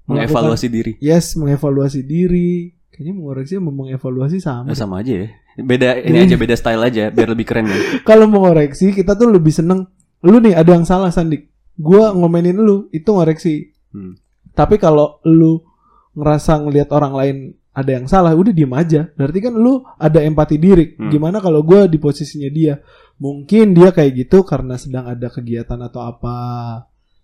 Mengevaluasi 0.06 0.66
diri. 0.66 0.92
yes 0.98 1.34
mengevaluasi 1.34 2.00
diri 2.00 2.70
kayaknya 2.88 3.12
mengoreksi 3.12 3.54
sama 3.54 3.70
mengevaluasi 3.70 4.38
sama 4.38 4.70
Eh, 4.70 4.74
sama 4.74 4.94
aja 5.00 5.12
ya. 5.12 5.28
Beda 5.56 5.96
ini 5.98 6.18
aja 6.20 6.36
beda 6.36 6.52
style 6.52 6.80
aja 6.80 7.08
biar 7.08 7.28
lebih 7.28 7.44
keren 7.44 7.66
ya. 7.66 7.76
kalau 8.08 8.24
mengoreksi 8.24 8.90
kita 8.90 9.12
tuh 9.12 9.28
lebih 9.28 9.50
seneng 9.50 9.84
lu 10.20 10.38
nih 10.38 10.54
ada 10.54 10.72
yang 10.72 10.84
salah 10.84 11.08
Sandik 11.08 11.48
gua 11.74 12.10
ngomenin 12.10 12.56
lu 12.56 12.88
itu 12.90 13.06
ngoreksi 13.06 13.72
Hmm. 13.88 14.16
tapi 14.52 14.76
kalau 14.76 15.20
lu 15.22 15.64
ngerasa 16.12 16.60
ngelihat 16.60 16.88
orang 16.90 17.12
lain 17.12 17.36
ada 17.70 17.90
yang 17.92 18.04
salah 18.04 18.32
udah 18.32 18.50
diem 18.50 18.68
aja 18.70 19.08
berarti 19.10 19.38
kan 19.40 19.52
lu 19.52 19.80
ada 19.96 20.20
empati 20.20 20.56
diri 20.56 20.92
Hmm. 20.94 21.08
gimana 21.08 21.38
kalau 21.38 21.60
gua 21.60 21.84
di 21.84 21.96
posisinya 21.96 22.48
dia 22.48 22.80
mungkin 23.16 23.72
dia 23.72 23.88
kayak 23.90 24.12
gitu 24.18 24.40
karena 24.42 24.76
sedang 24.76 25.04
ada 25.06 25.28
kegiatan 25.28 25.76
atau 25.78 26.00
apa 26.02 26.36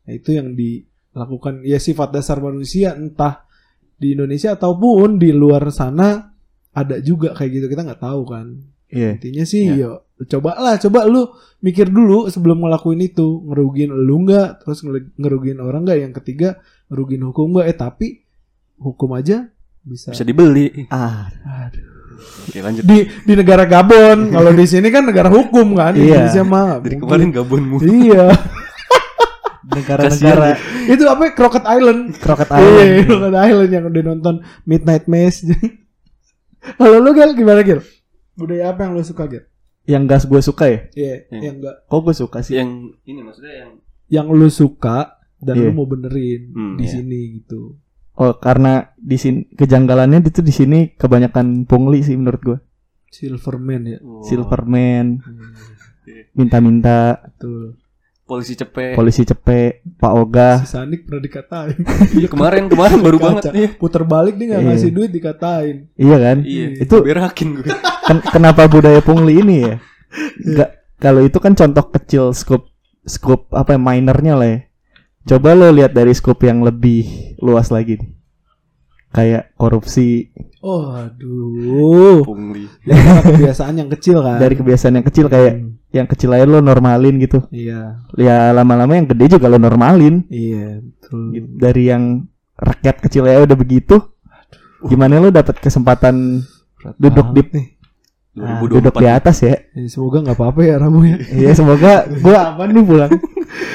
nah, 0.02 0.12
itu 0.12 0.32
yang 0.32 0.52
dilakukan 1.12 1.60
ya 1.62 1.76
sifat 1.76 2.10
dasar 2.10 2.40
manusia 2.40 2.96
entah 2.96 3.44
di 3.94 4.16
Indonesia 4.16 4.56
ataupun 4.56 5.16
di 5.16 5.30
luar 5.30 5.68
sana 5.70 6.32
ada 6.72 6.96
juga 6.98 7.32
kayak 7.32 7.50
gitu. 7.52 7.66
Kita 7.68 7.84
nggak 7.84 8.00
tahu 8.00 8.22
kan. 8.24 8.46
Iya. 8.88 9.16
Intinya 9.16 9.44
sih 9.44 9.72
yo 9.72 10.04
coba 10.22 10.54
lah, 10.56 10.78
coba 10.78 11.02
lu 11.04 11.26
mikir 11.60 11.88
dulu 11.88 12.28
sebelum 12.28 12.62
ngelakuin 12.62 13.02
itu, 13.02 13.42
ngerugiin 13.42 13.90
lu 13.90 14.22
nggak, 14.22 14.62
terus 14.62 14.84
ngerugiin 15.16 15.58
orang 15.58 15.82
nggak, 15.82 15.98
yang 15.98 16.12
ketiga 16.14 16.62
ngerugiin 16.86 17.24
hukum 17.24 17.56
nggak, 17.56 17.66
eh 17.66 17.76
tapi 17.76 18.06
hukum 18.78 19.16
aja 19.16 19.48
bisa. 19.82 20.14
Bisa 20.14 20.22
dibeli. 20.22 20.86
ah. 20.88 21.26
Oke, 22.46 22.62
lanjut. 22.62 22.86
Di 22.86 23.02
di 23.26 23.32
negara 23.34 23.66
Gabon, 23.66 24.30
kalau 24.30 24.54
di 24.54 24.62
sini 24.62 24.94
kan 24.94 25.10
negara 25.10 25.26
hukum 25.26 25.74
kan, 25.74 25.90
Iya. 25.98 26.30
Indonesia 26.30 26.42
mah 26.44 26.62
nggak 26.62 26.78
Dari 26.78 26.94
mungkin. 26.94 27.02
kemarin 27.02 27.28
gabon 27.34 27.62
mulu. 27.66 27.82
Iya, 27.82 28.24
negara-negara 29.64 30.58
itu 30.86 31.02
apa? 31.04 31.22
ya? 31.24 31.30
Crockett 31.32 31.64
Island. 31.64 32.00
Crockett 32.16 32.50
Iya, 32.50 32.58
Island 32.58 33.06
Crockett 33.06 33.38
Island 33.40 33.70
yang 33.70 33.84
udah 33.86 34.02
nonton 34.04 34.34
Midnight 34.62 35.06
Mass. 35.06 35.46
Kalau 36.78 36.98
lu 36.98 37.10
Gil 37.12 37.32
gimana 37.32 37.60
Gil? 37.60 37.82
Budaya 38.32 38.70
apa 38.70 38.86
yang 38.86 38.94
lu 38.94 39.02
suka 39.02 39.26
Gil? 39.26 39.44
yang 39.82 40.06
gas 40.06 40.22
gue 40.24 40.38
suka 40.38 40.70
ya 40.70 40.80
Iya, 40.94 41.26
Iya. 41.26 41.40
yang 41.42 41.54
enggak 41.58 41.74
kok 41.84 42.00
gue 42.00 42.14
suka 42.14 42.38
sih 42.40 42.54
Yang 42.54 42.70
ini 43.02 43.20
maksudnya 43.20 43.54
yang 43.56 43.70
yang 44.06 44.26
lu 44.30 44.46
suka 44.46 45.18
dan 45.36 45.58
Iya. 45.58 45.66
lu 45.66 45.74
mau 45.74 45.90
benerin 45.90 46.54
Hmm, 46.54 46.78
di 46.78 46.86
iya. 46.86 46.92
sini 46.92 47.18
gitu. 47.34 47.82
oh 48.14 48.38
karena 48.38 48.94
di 48.94 49.18
sini 49.18 49.50
kejanggalannya 49.50 50.22
itu 50.22 50.38
di 50.38 50.54
sini 50.54 50.94
kebanyakan 50.94 51.66
pungli 51.66 51.98
sih 51.98 52.14
menurut 52.14 52.38
gue 52.40 52.58
Silverman 53.10 53.82
ya. 53.84 53.98
Oh, 54.00 54.22
Silverman 54.22 55.18
Hmm, 55.18 55.50
minta-minta 56.32 57.18
betul. 57.26 57.74
Polisi 58.32 58.54
cepet. 58.54 58.92
polisi 58.92 59.22
cepet 59.22 59.72
Pak 59.94 60.12
Oga 60.14 60.50
Si 60.58 60.70
Sanik 60.70 61.04
pernah 61.04 61.20
dikatain. 61.20 61.76
Iya 62.16 62.26
kemarin 62.26 62.64
kemarin 62.66 62.98
baru 62.98 63.16
Kaca. 63.16 63.26
banget 63.28 63.44
iya. 63.52 63.68
Puter 63.70 64.02
balik 64.02 64.34
dia 64.34 64.46
nggak 64.48 64.62
Iya. 64.62 64.68
ngasih 64.70 64.90
duit 64.90 65.10
dikatain. 65.10 65.76
iya 65.94 66.16
kan 66.16 66.38
Iya, 66.40 66.66
itu 66.80 66.96
berakin 66.98 67.48
gue. 67.54 67.68
Ken- 68.08 68.24
kenapa 68.26 68.64
budaya 68.66 68.98
pungli 68.98 69.38
ini 69.38 69.56
ya 69.62 69.74
nggak 70.38 70.70
kalau 70.96 71.20
itu 71.20 71.36
kan 71.36 71.52
contoh 71.52 71.84
kecil 71.90 72.32
scope 72.32 72.68
scope 73.02 73.50
apa 73.50 73.74
ya, 73.74 73.78
minernya 73.78 74.34
lah 74.34 74.48
ya 74.48 74.58
coba 75.24 75.52
lo 75.52 75.68
lihat 75.68 75.90
dari 75.90 76.10
scope 76.10 76.42
yang 76.42 76.60
lebih 76.60 77.04
luas 77.38 77.68
lagi 77.68 77.94
nih. 77.94 78.10
kayak 79.10 79.52
korupsi 79.54 80.32
Oh, 80.58 80.94
aduh. 80.94 82.22
Pungli. 82.22 82.70
Ya, 82.82 82.94
karena 82.94 83.22
kebiasaan 83.26 83.74
yang 83.76 83.90
kecil 83.90 84.18
kan. 84.20 84.38
dari 84.38 84.54
kebiasaan 84.54 84.94
yang 84.94 85.02
kecil 85.04 85.26
kayak 85.26 85.58
Hmm, 85.58 85.74
yang 85.92 86.08
kecil 86.08 86.32
aja 86.32 86.48
lo 86.48 86.64
normalin 86.64 87.20
gitu 87.20 87.44
Iya, 87.52 88.00
ya 88.16 88.50
lama-lama 88.56 88.96
yang 88.96 89.06
gede 89.06 89.36
juga 89.36 89.52
lo 89.52 89.60
normalin 89.60 90.24
iya, 90.32 90.80
betul. 90.80 91.36
Gitu. 91.36 91.46
dari 91.60 91.82
yang 91.92 92.24
rakyat 92.56 92.96
kecil 93.04 93.28
ya 93.28 93.44
udah 93.44 93.56
begitu 93.56 94.00
gimana 94.88 95.20
lo 95.22 95.28
dapat 95.30 95.60
kesempatan 95.62 96.42
Berat 96.82 96.96
duduk 96.98 97.26
di 97.30 97.42
nih. 97.54 97.66
Nah, 98.34 98.58
duduk 98.58 98.80
di 98.90 99.04
2024. 99.04 99.20
atas 99.20 99.36
ya 99.40 99.54
Ya, 99.72 99.86
semoga 99.86 100.18
nggak 100.20 100.36
apa-apa 100.36 100.60
ya 100.62 100.74
Ramu 100.76 101.00
ya. 101.02 101.16
Iya 101.38 101.50
semoga 101.52 101.92
gua 102.24 102.38
apa 102.50 102.62
nih 102.64 102.82
pulang 102.82 103.12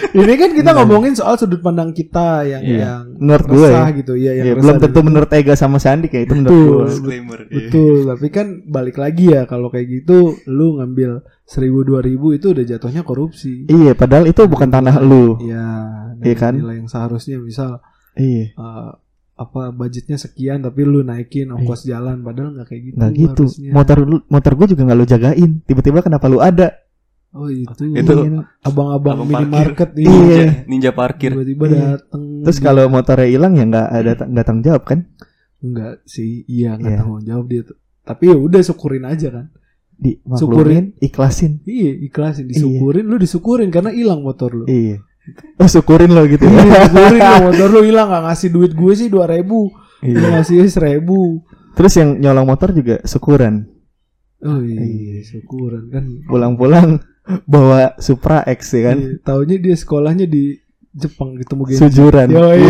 Ini 0.10 0.34
kan 0.36 0.50
kita 0.52 0.66
Enggak. 0.68 0.78
ngomongin 0.82 1.14
soal 1.14 1.36
sudut 1.36 1.60
pandang 1.60 1.92
kita 1.92 2.42
yang 2.44 2.64
Iya. 2.64 2.80
yang 2.80 3.02
menurut 3.16 3.46
gue 3.46 3.68
ya, 3.68 3.86
gitu 3.94 4.14
ya, 4.16 4.32
yang 4.34 4.46
Iya, 4.48 4.54
resah 4.56 4.64
belum 4.64 4.78
tentu 4.82 5.00
menurut 5.04 5.30
Ega 5.32 5.54
sama 5.54 5.78
Sandi 5.78 6.08
kayak 6.08 6.26
itu 6.26 6.34
menurut 6.34 6.50
Betul. 6.50 6.66
gue 6.74 6.86
Disclaimer. 6.88 7.40
iya. 7.44 7.54
Betul, 7.60 7.96
tapi 8.08 8.28
kan 8.28 8.48
balik 8.66 8.98
lagi 8.98 9.26
ya 9.28 9.42
kalau 9.44 9.68
kayak 9.68 9.86
gitu 9.92 10.18
lu 10.48 10.68
ngambil 10.76 11.12
seribu 11.44 11.80
dua 11.84 12.02
ribu 12.02 12.34
itu 12.34 12.50
udah 12.50 12.66
jatuhnya 12.66 13.02
korupsi. 13.02 13.68
iya 13.68 13.94
padahal 13.94 14.26
itu 14.26 14.42
bukan 14.44 14.68
tanah 14.68 14.98
lu 15.00 15.38
Iya, 15.40 15.66
Iya 16.20 16.36
kan? 16.36 16.54
nilai 16.58 16.76
yang 16.78 16.90
seharusnya 16.90 17.38
misal 17.38 17.78
iya 18.16 18.50
eh, 18.50 18.90
apa 19.38 19.70
budgetnya 19.70 20.18
sekian 20.18 20.60
tapi 20.60 20.82
lu 20.82 21.02
naikin 21.02 21.48
ongkos 21.48 21.86
jalan 21.86 22.20
padahal 22.20 22.58
nggak 22.58 22.68
kayak 22.68 22.82
gitu. 22.84 22.96
nggak 22.98 23.12
gitu 23.14 23.44
harusnya. 23.46 23.72
motor 23.72 23.98
lu 24.02 24.18
motor 24.28 24.52
gue 24.54 24.68
juga 24.68 24.82
nggak 24.84 24.98
lu 24.98 25.06
jagain 25.06 25.52
tiba-tiba 25.64 26.00
kenapa 26.02 26.26
lu 26.26 26.42
ada 26.42 26.74
Oh 27.28 27.52
itu. 27.52 27.70
Itu 27.94 28.14
Iya. 28.18 28.40
abang-abang 28.66 29.22
abang 29.22 29.46
minimarket 29.46 29.94
parkir. 29.94 30.00
ini 30.00 30.10
Iya. 30.10 30.18
Ninja, 30.18 30.46
ninja 30.66 30.92
parkir. 30.92 31.32
tiba-tiba 31.36 31.66
Iya. 31.68 31.78
dateng. 31.94 32.24
terus 32.42 32.58
kalau 32.58 32.84
motornya 32.88 33.28
hilang 33.28 33.54
ya 33.54 33.64
nggak 33.64 33.88
ada 33.94 34.12
nggak 34.26 34.46
tanggung 34.48 34.66
jawab 34.66 34.84
kan 34.84 35.00
enggak 35.58 35.94
sih, 36.04 36.48
iya 36.48 36.74
nggak 36.74 36.88
Iya. 36.88 36.98
tanggung 36.98 37.24
jawab 37.24 37.46
dia 37.46 37.62
tuh. 37.62 37.78
Tapi 38.02 38.24
ya 38.26 38.38
udah 38.38 38.62
syukurin 38.62 39.06
aja 39.06 39.30
kan. 39.30 39.48
di 39.94 40.14
Syukurin. 40.22 40.38
maklumin, 40.38 40.86
ikhlasin. 41.00 41.52
Iya, 41.66 41.92
ikhlasin, 42.06 42.46
disyukurin, 42.48 43.02
lu 43.04 43.18
disyukurin 43.18 43.74
karena 43.74 43.90
hilang 43.90 44.22
motor 44.22 44.54
lu. 44.54 44.66
Iya. 44.66 45.02
Oh 45.62 45.68
syukurin 45.68 46.14
lo 46.14 46.24
gitu. 46.26 46.46
Iya, 46.46 46.62
ya. 46.64 46.80
disyukurin 46.88 47.20
lu 47.20 47.38
motor 47.50 47.68
lu 47.70 47.82
hilang 47.84 48.08
gak 48.10 48.24
ngasih 48.30 48.50
duit 48.50 48.72
gue 48.72 48.94
sih 48.94 49.08
dua 49.10 49.26
ribu, 49.26 49.74
Iya. 50.00 50.40
ngasih 50.40 50.70
seribu. 50.70 51.42
Terus 51.74 51.94
yang 51.98 52.18
nyolong 52.18 52.46
motor 52.46 52.70
juga 52.74 53.02
syukuran. 53.04 53.66
Oh 54.42 54.62
iya, 54.62 55.22
syukuran 55.26 55.90
kan. 55.90 56.06
Pulang-pulang 56.26 57.02
bawa 57.52 57.98
Supra 57.98 58.46
X 58.46 58.74
ya 58.74 58.94
kan. 58.94 58.98
Iya, 59.02 59.12
taunya 59.22 59.58
dia 59.58 59.76
sekolahnya 59.76 60.26
di 60.26 60.58
Jepang 60.94 61.38
ketemu 61.38 61.62
Genji. 61.70 61.82
Sujuran. 61.82 62.28
Yoi. 62.34 62.62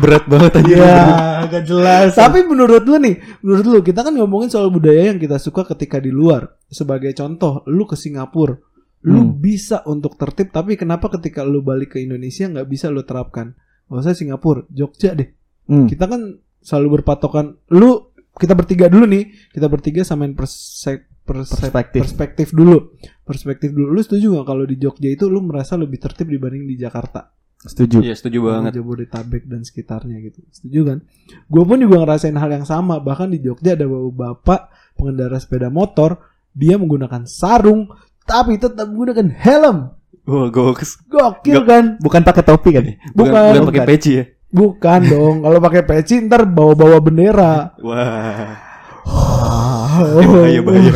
Berat 0.00 0.24
banget 0.28 0.52
aja. 0.60 0.68
Iya, 0.68 0.96
agak 1.44 1.62
jelas. 1.66 2.12
Tapi 2.12 2.44
menurut 2.44 2.84
lu 2.84 2.96
nih, 2.96 3.16
menurut 3.40 3.64
lu 3.66 3.78
kita 3.80 4.04
kan 4.06 4.12
ngomongin 4.14 4.48
soal 4.48 4.68
budaya 4.68 5.12
yang 5.12 5.18
kita 5.18 5.36
suka 5.36 5.66
ketika 5.74 5.98
di 5.98 6.08
luar. 6.08 6.56
Sebagai 6.70 7.10
contoh, 7.12 7.64
lu 7.66 7.84
ke 7.84 7.96
Singapura, 7.98 8.54
lu 9.00 9.20
Hmm. 9.22 9.32
bisa 9.36 9.80
untuk 9.84 10.16
tertib, 10.16 10.52
tapi 10.52 10.76
kenapa 10.76 11.08
ketika 11.08 11.40
lu 11.40 11.64
balik 11.64 11.96
ke 11.96 12.04
Indonesia 12.04 12.44
nggak 12.44 12.68
bisa 12.68 12.92
lu 12.92 13.00
terapkan? 13.00 13.56
Gak 13.88 14.06
usah 14.06 14.14
Singapura, 14.14 14.62
Jogja 14.68 15.16
deh. 15.16 15.28
Hmm. 15.66 15.88
Kita 15.88 16.04
kan 16.06 16.36
selalu 16.60 17.00
berpatokan. 17.00 17.58
Lu 17.72 18.12
kita 18.30 18.54
bertiga 18.54 18.86
dulu 18.86 19.08
nih, 19.08 19.50
kita 19.50 19.66
bertiga 19.66 20.04
samain 20.04 20.36
perse- 20.36 21.08
perse- 21.26 21.58
Perspektif. 21.58 22.00
perspektif 22.06 22.48
dulu. 22.52 22.94
Perspektif 23.24 23.72
dulu. 23.72 23.90
Lu 23.90 24.00
setuju 24.00 24.30
nggak 24.30 24.46
kalau 24.46 24.64
di 24.64 24.76
Jogja 24.76 25.08
itu 25.08 25.26
lu 25.26 25.42
merasa 25.42 25.74
lebih 25.74 25.98
tertib 25.98 26.28
dibanding 26.28 26.68
di 26.68 26.76
Jakarta? 26.76 27.32
Setuju. 27.60 28.00
Iya, 28.00 28.16
setuju 28.16 28.40
banget. 28.46 28.80
Jabodetabek 28.80 29.44
dan 29.44 29.60
sekitarnya 29.60 30.16
gitu. 30.24 30.40
Setuju 30.48 30.80
kan? 30.86 30.98
Gue 31.44 31.64
pun 31.64 31.76
juga 31.76 32.00
ngerasain 32.00 32.32
hal 32.32 32.50
yang 32.52 32.64
sama. 32.64 33.00
Bahkan 33.00 33.36
di 33.36 33.44
Jogja 33.44 33.76
ada 33.76 33.84
bapak 33.90 34.60
pengendara 34.96 35.36
sepeda 35.36 35.68
motor, 35.68 36.24
dia 36.56 36.80
menggunakan 36.80 37.28
sarung 37.28 37.92
tapi 38.30 38.54
tetap 38.56 38.86
menggunakan 38.86 39.26
helm. 39.34 39.90
Wah, 40.22 40.46
gokes. 40.48 41.02
Gokil 41.04 41.58
Gak- 41.58 41.66
kan? 41.66 41.84
Bukan 41.98 42.22
pakai 42.22 42.44
topi 42.44 42.70
kan? 42.70 42.84
Bukan, 43.10 43.26
Bukan. 43.26 43.50
bukan 43.50 43.68
pakai 43.68 43.82
peci 43.84 44.10
ya. 44.14 44.24
Bukan 44.48 45.00
dong. 45.04 45.36
Kalau 45.42 45.58
pakai 45.58 45.82
peci 45.82 46.14
ntar 46.22 46.46
bawa-bawa 46.46 46.98
bendera. 46.98 47.74
Wah, 47.76 48.70
Oh. 49.02 50.22
bahaya 50.38 50.60
bahaya. 50.62 50.94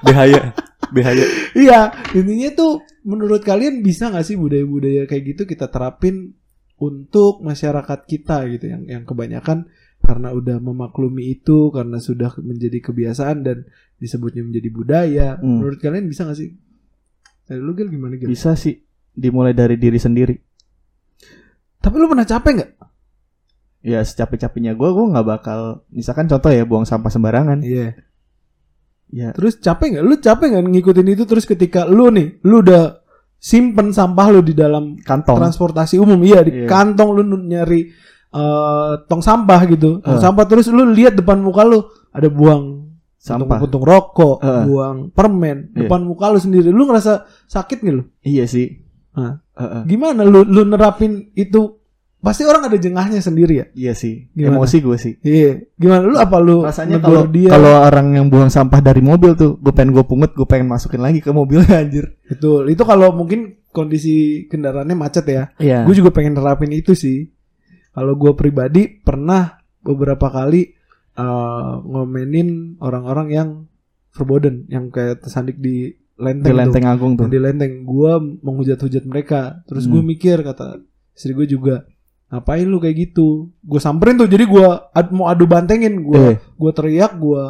bahaya. 0.00 0.40
Bahaya. 0.86 1.24
Iya, 1.52 1.80
intinya 2.12 2.50
tuh 2.54 2.72
menurut 3.02 3.42
kalian 3.42 3.82
bisa 3.82 4.06
nggak 4.06 4.22
sih 4.22 4.38
budaya-budaya 4.38 5.04
kayak 5.04 5.34
gitu 5.34 5.42
kita 5.44 5.66
terapin 5.66 6.38
untuk 6.76 7.40
masyarakat 7.40 8.04
kita 8.04 8.46
gitu 8.48 8.66
yang 8.68 8.82
yang 8.84 9.02
kebanyakan 9.02 9.66
karena 10.06 10.30
udah 10.30 10.62
memaklumi 10.62 11.34
itu 11.34 11.74
karena 11.74 11.98
sudah 11.98 12.30
menjadi 12.38 12.78
kebiasaan 12.78 13.42
dan 13.42 13.66
disebutnya 13.98 14.46
menjadi 14.46 14.68
budaya. 14.70 15.28
Hmm. 15.36 15.58
Menurut 15.58 15.82
kalian 15.82 16.06
bisa 16.06 16.22
nggak 16.22 16.38
sih? 16.38 16.54
Dari 17.42 17.58
lu 17.58 17.74
Gil 17.74 17.90
gimana 17.90 18.14
Gil? 18.14 18.30
Bisa 18.30 18.54
sih 18.54 18.78
dimulai 19.10 19.50
dari 19.50 19.74
diri 19.74 19.98
sendiri. 19.98 20.34
Tapi 21.82 21.94
lu 21.98 22.06
pernah 22.06 22.22
capek 22.22 22.52
nggak? 22.54 22.70
Ya 23.86 24.02
secapek-capeknya 24.02 24.74
gue, 24.74 24.88
gue 24.90 25.06
nggak 25.10 25.26
bakal. 25.26 25.86
Misalkan 25.90 26.26
contoh 26.26 26.50
ya 26.50 26.62
buang 26.62 26.86
sampah 26.86 27.10
sembarangan. 27.10 27.62
Iya. 27.62 27.94
Ya 29.06 29.30
Terus 29.34 29.58
capek 29.58 29.98
nggak? 29.98 30.04
Lu 30.06 30.14
capek 30.18 30.46
nggak 30.54 30.64
ngikutin 30.70 31.08
itu 31.14 31.24
terus 31.26 31.46
ketika 31.46 31.86
lu 31.86 32.10
nih, 32.10 32.42
lu 32.42 32.62
udah 32.62 32.98
simpen 33.38 33.94
sampah 33.94 34.26
lu 34.34 34.42
di 34.42 34.54
dalam 34.54 34.98
kantong. 34.98 35.38
transportasi 35.38 36.02
umum 36.02 36.18
iya 36.26 36.42
di 36.42 36.64
Iya. 36.64 36.66
kantong 36.66 37.10
lu 37.14 37.22
nyari 37.46 37.92
eh, 38.36 38.90
tong 39.04 39.20
sampah 39.20 39.60
gitu 39.66 39.98
tong 39.98 40.18
Eh. 40.18 40.22
sampah 40.22 40.44
terus 40.44 40.68
lu 40.68 40.84
lihat 40.86 41.14
depan 41.14 41.38
muka 41.38 41.62
lu 41.62 41.80
ada 42.10 42.28
buang 42.28 42.84
Sampah. 43.16 43.58
puntung 43.58 43.82
rokok 43.82 44.38
Eh. 44.38 44.64
buang 44.64 44.96
permen 45.10 45.72
Iya. 45.72 45.84
depan 45.84 46.00
muka 46.02 46.28
lu 46.28 46.38
sendiri 46.38 46.68
lu 46.68 46.84
ngerasa 46.84 47.12
sakit 47.44 47.82
lu 47.82 48.04
Iya 48.20 48.44
sih. 48.44 48.84
Heeh. 49.12 49.82
gimana 49.86 50.20
lu 50.22 50.44
lu 50.44 50.62
nerapin 50.62 51.32
itu 51.32 51.80
pasti 52.18 52.42
orang 52.42 52.66
ada 52.66 52.76
jengahnya 52.76 53.18
sendiri 53.18 53.54
ya 53.56 53.66
Iya 53.72 53.92
sih. 53.92 54.28
Gimana? 54.30 54.58
Emosi 54.58 54.76
gue 54.78 54.96
sih. 54.96 55.14
iya 55.22 55.56
gimana 55.72 56.04
lu 56.04 56.16
apa 56.16 56.36
lu 56.36 56.60
Rasanya 56.60 56.98
kalau 56.98 57.24
dia 57.26 57.48
kalau 57.48 57.82
orang 57.82 58.12
yang 58.12 58.26
buang 58.26 58.46
sampah 58.46 58.78
dari 58.80 59.00
mobil 59.00 59.32
tuh, 59.32 59.56
gue 59.56 59.70
pengen 59.70 59.90
gue 59.90 60.02
pungut, 60.02 60.30
gue 60.32 60.44
pengen 60.44 60.66
masukin 60.66 61.00
lagi 61.00 61.18
ke 61.18 61.30
mobilnya 61.30 61.78
anjir. 61.80 62.12
betul 62.24 62.66
itu 62.66 62.82
kalau 62.82 63.10
mungkin 63.10 63.56
kondisi 63.70 64.14
kendaraannya 64.46 64.94
macet 64.94 65.24
ya 65.24 65.42
Iya. 65.56 65.84
gue 65.84 65.94
juga 65.94 66.10
pengen 66.10 66.34
nerapin 66.34 66.70
itu 66.70 66.92
sih 66.92 67.30
kalau 67.96 68.12
gue 68.14 68.32
pribadi 68.32 68.84
pernah 68.94 69.56
beberapa 69.80 70.28
kali 70.28 70.68
eh, 71.14 71.72
ngomenin 71.82 72.48
orang-orang 72.78 73.28
yang 73.30 73.48
verboden 74.10 74.64
yang 74.66 74.88
kayak 74.88 75.18
tersandik 75.18 75.56
di 75.56 75.92
di 75.92 75.94
lenteng, 76.18 76.52
Lenteng 76.54 76.84
Agung 76.86 77.12
tuh 77.14 77.24
tuh. 77.24 77.28
di 77.28 77.38
lenteng 77.38 77.72
gue 77.82 78.12
menghujat-hujat 78.40 79.04
mereka 79.04 79.60
terus 79.64 79.84
gue 79.84 79.96
Hmm. 79.96 80.08
mikir 80.10 80.40
kata 80.40 80.80
istri 81.12 81.32
gue 81.32 81.44
juga 81.46 81.84
ngapain 82.26 82.64
lu 82.64 82.76
kayak 82.76 82.96
gitu 83.06 83.52
gue 83.54 83.76
samperin 83.78 84.16
tuh 84.16 84.26
jadi 84.26 84.44
gue 84.44 84.64
ad- 84.90 85.12
mau 85.12 85.26
adu 85.26 85.44
bantengin 85.44 86.00
gue 86.02 86.16
Eh, 86.16 86.36
gue 86.36 86.70
teriak 86.72 87.14
gue 87.14 87.42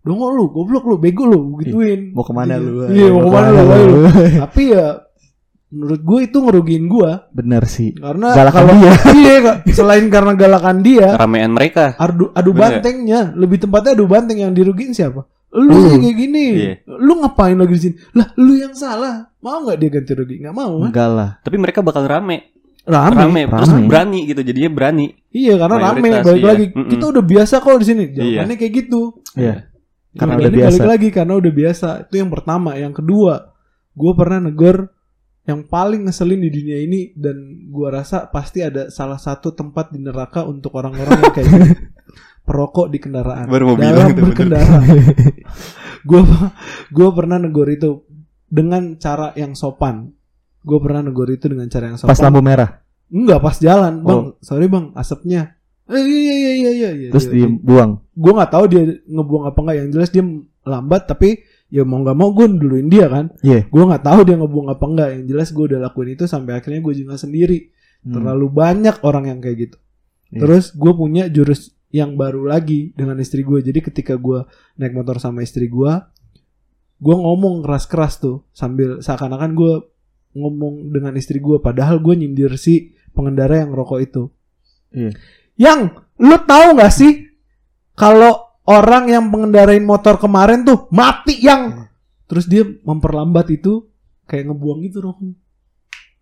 dongol 0.00 0.34
lu 0.34 0.44
goblok 0.48 0.82
lu 0.84 0.96
bego 0.96 1.24
lu 1.24 1.38
gituin 1.56 2.10
mau 2.10 2.20
ke 2.20 2.32
mana 2.32 2.54
Iya. 2.54 2.60
lu? 2.60 2.72
iya 2.90 3.06
mau 3.08 3.22
ke 3.22 3.30
mana 3.30 3.48
lu? 3.54 3.98
tapi 4.42 4.62
ya 4.68 4.86
menurut 5.72 6.00
gue 6.00 6.18
itu 6.22 6.36
ngerugiin 6.38 6.84
gue 6.84 7.10
Bener 7.32 7.64
sih. 7.64 7.90
karena 7.92 8.28
Galakan 8.30 8.60
kalau 8.62 8.74
dia. 8.76 8.92
iya 9.18 9.34
selain 9.72 10.06
karena 10.06 10.32
galakan 10.34 10.76
dia 10.80 11.16
Ramean 11.16 11.50
mereka. 11.50 11.96
adu 11.96 12.28
adu 12.30 12.52
Bener. 12.52 12.78
bantengnya 12.78 13.32
lebih 13.32 13.56
tepatnya 13.58 13.92
adu 13.92 14.04
banteng 14.04 14.38
yang 14.38 14.52
dirugiin 14.52 14.92
siapa 14.92 15.24
lu 15.50 15.68
sih 15.82 15.96
kayak 15.98 16.16
gini 16.18 16.44
Iya. 16.54 16.72
lu 16.88 17.12
ngapain 17.18 17.52
lagi 17.54 17.72
di 17.72 17.82
sini 17.82 17.94
lah 18.12 18.28
lu 18.36 18.52
yang 18.54 18.72
salah 18.72 19.28
mau 19.38 19.60
nggak 19.60 19.76
dia 19.76 19.90
ganti 19.90 20.12
rugi 20.12 20.36
nggak 20.38 20.54
mau 20.54 20.72
kan 20.78 20.88
Enggak 20.88 21.08
lah. 21.10 21.30
Tapi 21.40 21.56
mereka 21.56 21.80
bakal 21.80 22.04
rame. 22.04 22.52
rame, 22.82 23.14
Rame, 23.14 23.42
terus 23.46 23.70
rame. 23.70 23.86
berani 23.86 24.20
gitu. 24.24 24.40
Jadinya 24.40 24.70
berani. 24.70 25.06
iya 25.28 25.54
karena 25.54 25.76
rame 25.78 26.00
Mayoritas, 26.02 26.24
balik 26.24 26.38
iya. 26.38 26.48
lagi 26.48 26.64
Mm-mm. 26.68 26.88
kita 26.88 27.04
udah 27.06 27.22
biasa 27.22 27.54
kok 27.58 27.76
di 27.76 27.86
sini 27.86 28.02
jawabannya 28.10 28.56
kayak 28.56 28.72
gitu 28.74 29.00
Iya. 29.34 29.54
Karena 30.12 30.32
Ini 30.32 30.40
udah 30.40 30.52
biasa. 30.52 30.68
balik 30.72 30.88
lagi 30.88 31.08
karena 31.10 31.32
udah 31.34 31.52
biasa 31.54 31.88
itu 32.02 32.14
yang 32.16 32.30
pertama 32.30 32.70
yang 32.74 32.92
kedua 32.92 33.34
gue 33.92 34.12
pernah 34.14 34.38
negor 34.42 34.76
yang 35.42 35.66
paling 35.66 36.06
ngeselin 36.06 36.38
di 36.38 36.50
dunia 36.54 36.78
ini 36.78 37.10
dan 37.18 37.66
gua 37.70 37.98
rasa 38.02 38.30
pasti 38.30 38.62
ada 38.62 38.94
salah 38.94 39.18
satu 39.18 39.50
tempat 39.50 39.90
di 39.90 39.98
neraka 39.98 40.46
untuk 40.46 40.74
orang-orang 40.78 41.18
yang 41.18 41.34
kayak 41.34 41.48
gini. 41.50 41.70
perokok 42.42 42.90
di 42.90 42.98
kendaraan. 42.98 43.46
Baru 43.46 43.74
mau 43.74 43.76
dalam 43.78 44.12
bilang 44.12 44.30
berkendara. 44.34 44.78
Gue 46.08 46.18
gue 46.90 47.08
pernah 47.14 47.38
negor 47.38 47.70
itu 47.70 48.02
dengan 48.50 48.98
cara 48.98 49.30
yang 49.38 49.54
sopan. 49.54 50.10
Gue 50.66 50.78
pernah 50.82 51.06
negor 51.06 51.30
itu 51.30 51.46
dengan 51.46 51.70
cara 51.70 51.94
yang 51.94 51.98
sopan. 51.98 52.10
Pas 52.10 52.22
lampu 52.22 52.42
merah. 52.42 52.82
enggak 53.12 53.44
pas 53.44 53.56
jalan 53.60 54.02
bang. 54.02 54.22
Oh. 54.34 54.34
sorry 54.42 54.66
bang. 54.66 54.90
Asapnya. 54.98 55.54
Eh, 55.86 56.02
iya 56.02 56.34
iya 56.34 56.34
iya 56.34 56.70
iya 56.72 56.90
iya 56.90 57.08
Terus 57.14 57.30
iya, 57.30 57.44
iya. 57.44 57.46
dibuang. 57.54 58.02
gue 58.16 58.32
nggak 58.32 58.50
tahu 58.50 58.64
dia 58.66 58.82
ngebuang 59.06 59.44
apa 59.46 59.58
enggak 59.62 59.76
yang 59.78 59.88
jelas 59.94 60.10
dia 60.10 60.24
lambat 60.62 61.02
tapi 61.06 61.42
ya 61.72 61.82
mau 61.82 61.98
nggak 61.98 62.12
mau 62.14 62.30
gue 62.30 62.46
duluin 62.52 62.86
dia 62.86 63.08
kan 63.08 63.32
Iya. 63.40 63.64
gue 63.64 63.82
nggak 63.82 64.04
tahu 64.04 64.20
dia 64.22 64.36
ngebuang 64.36 64.68
apa 64.68 64.84
enggak 64.84 65.08
yang 65.10 65.22
jelas 65.26 65.48
gue 65.50 65.64
udah 65.66 65.80
lakuin 65.80 66.12
itu 66.12 66.24
sampai 66.26 66.52
akhirnya 66.54 66.80
gue 66.80 66.94
juga 66.94 67.16
sendiri 67.16 67.72
Hmm. 68.02 68.18
terlalu 68.18 68.50
banyak 68.50 68.98
orang 69.00 69.24
yang 69.26 69.38
kayak 69.38 69.56
gitu 69.62 69.76
Iya. 70.28 70.40
terus 70.42 70.64
gue 70.72 70.92
punya 70.92 71.26
jurus 71.26 71.70
yang 71.88 72.14
baru 72.14 72.44
lagi 72.44 72.90
dengan 72.92 73.14
istri 73.16 73.40
gue 73.40 73.62
jadi 73.62 73.78
ketika 73.78 74.16
gue 74.16 74.42
naik 74.74 74.90
motor 74.90 75.16
sama 75.16 75.40
istri 75.40 75.64
gue 75.66 75.92
gue 76.98 77.16
ngomong 77.16 77.62
keras-keras 77.62 78.18
tuh 78.18 78.42
sambil 78.50 78.98
seakan-akan 78.98 79.54
gue 79.54 79.74
ngomong 80.34 80.90
dengan 80.90 81.14
istri 81.14 81.38
gue 81.38 81.56
padahal 81.58 81.98
gue 81.98 82.14
nyindir 82.16 82.50
si 82.56 82.90
pengendara 83.10 83.60
yang 83.60 83.70
rokok 83.70 83.98
itu 83.98 84.22
Iya. 84.90 85.14
yang 85.56 85.80
lu 86.18 86.36
tahu 86.42 86.74
nggak 86.74 86.90
sih 86.90 87.32
kalau 87.92 88.51
orang 88.64 89.08
yang 89.08 89.24
mengendarain 89.26 89.82
motor 89.82 90.16
kemarin 90.16 90.62
tuh 90.62 90.86
mati 90.88 91.38
yang 91.38 91.86
terus 92.24 92.46
dia 92.46 92.62
memperlambat 92.64 93.50
itu 93.50 93.86
kayak 94.24 94.48
ngebuang 94.48 94.80
gitu 94.82 94.98
rokoknya 95.00 95.36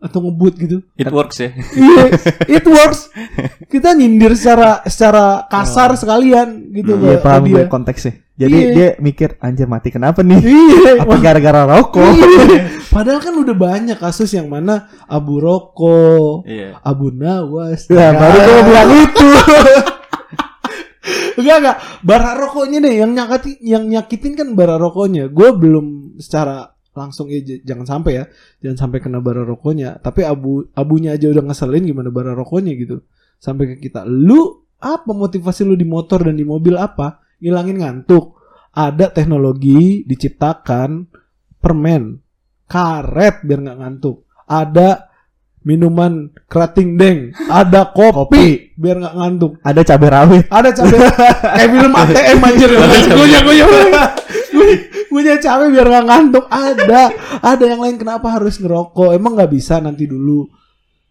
atau 0.01 0.25
ngebut 0.25 0.55
gitu 0.57 0.77
It 0.97 1.13
works 1.13 1.37
ya. 1.39 1.53
Iya, 1.53 2.05
it 2.57 2.65
works. 2.65 3.13
Kita 3.69 3.93
nyindir 3.93 4.33
secara 4.33 4.81
secara 4.89 5.45
kasar 5.45 5.93
sekalian 5.93 6.73
gitu 6.73 6.97
Hmm, 6.97 7.05
Iya 7.05 7.19
paham 7.21 7.45
dia. 7.45 7.53
gue 7.53 7.63
konteksnya. 7.69 8.17
Jadi 8.33 8.57
Iya. 8.57 8.73
dia 8.73 8.89
mikir 8.97 9.37
anjir 9.37 9.69
mati 9.69 9.93
kenapa 9.93 10.25
nih? 10.25 10.41
Iya, 10.41 11.05
Apa 11.05 11.21
gara-gara 11.21 11.69
rokok? 11.69 12.17
iya. 12.17 12.65
Padahal 12.97 13.21
kan 13.21 13.37
udah 13.37 13.53
banyak 13.53 14.01
kasus 14.01 14.33
yang 14.33 14.49
mana 14.49 14.89
abu 15.05 15.37
rokok, 15.37 16.49
Iya. 16.49 16.81
abu 16.81 17.13
nawas. 17.13 17.85
Ya, 17.87 18.17
baru 18.17 18.37
gue 18.41 18.53
mau 18.57 18.65
bilang 18.65 18.91
itu. 19.05 19.29
Enggak 21.41 21.59
enggak, 21.61 21.79
bara 22.05 22.31
rokoknya 22.37 22.79
deh 22.85 22.95
yang 23.01 23.13
nyakitin 23.17 23.57
yang 23.65 23.85
nyakitin 23.89 24.33
kan 24.37 24.49
bara 24.55 24.77
rokoknya. 24.77 25.33
Gue 25.33 25.51
belum 25.57 26.17
secara 26.21 26.71
langsung 26.95 27.31
ya 27.31 27.41
jangan 27.65 27.87
sampai 27.87 28.13
ya, 28.21 28.25
jangan 28.61 28.79
sampai 28.87 28.99
kena 29.01 29.19
bara 29.25 29.43
rokoknya. 29.43 29.99
Tapi 29.99 30.23
abu 30.23 30.69
abunya 30.77 31.17
aja 31.17 31.33
udah 31.33 31.45
ngeselin 31.49 31.89
gimana 31.89 32.13
bara 32.13 32.37
rokoknya 32.37 32.77
gitu. 32.77 33.03
Sampai 33.41 33.75
ke 33.75 33.91
kita, 33.91 34.05
lu 34.05 34.69
apa 34.81 35.13
motivasi 35.13 35.65
lu 35.65 35.77
di 35.77 35.89
motor 35.89 36.25
dan 36.29 36.37
di 36.37 36.45
mobil 36.45 36.77
apa? 36.77 37.21
ngilangin 37.41 37.81
ngantuk. 37.81 38.37
Ada 38.71 39.11
teknologi 39.11 40.07
diciptakan 40.07 41.09
permen 41.59 42.21
karet 42.71 43.43
biar 43.43 43.59
nggak 43.67 43.79
ngantuk. 43.83 44.31
Ada 44.47 45.10
minuman 45.61 46.33
kerating 46.49 46.97
deng, 46.97 47.37
ada 47.53 47.93
kopi, 47.93 48.73
biar 48.81 48.97
nggak 49.05 49.17
ngantuk. 49.17 49.53
Ada 49.61 49.81
cabai 49.85 50.11
rawit. 50.11 50.45
Ada 50.49 50.71
cabai 50.73 50.99
kayak 51.57 51.69
film 51.69 51.93
ATM 51.93 52.39
anjir. 52.41 52.71
Gunya 53.13 53.41
gunya 53.45 53.65
gunya 55.11 55.35
cabai 55.37 55.69
biar 55.69 55.87
nggak 55.87 56.07
ngantuk. 56.09 56.45
Ada, 56.49 57.03
ada 57.45 57.65
yang 57.65 57.81
lain 57.85 57.97
kenapa 58.01 58.33
harus 58.33 58.57
ngerokok? 58.57 59.13
Emang 59.13 59.37
nggak 59.37 59.53
bisa 59.53 59.83
nanti 59.85 60.09
dulu. 60.09 60.49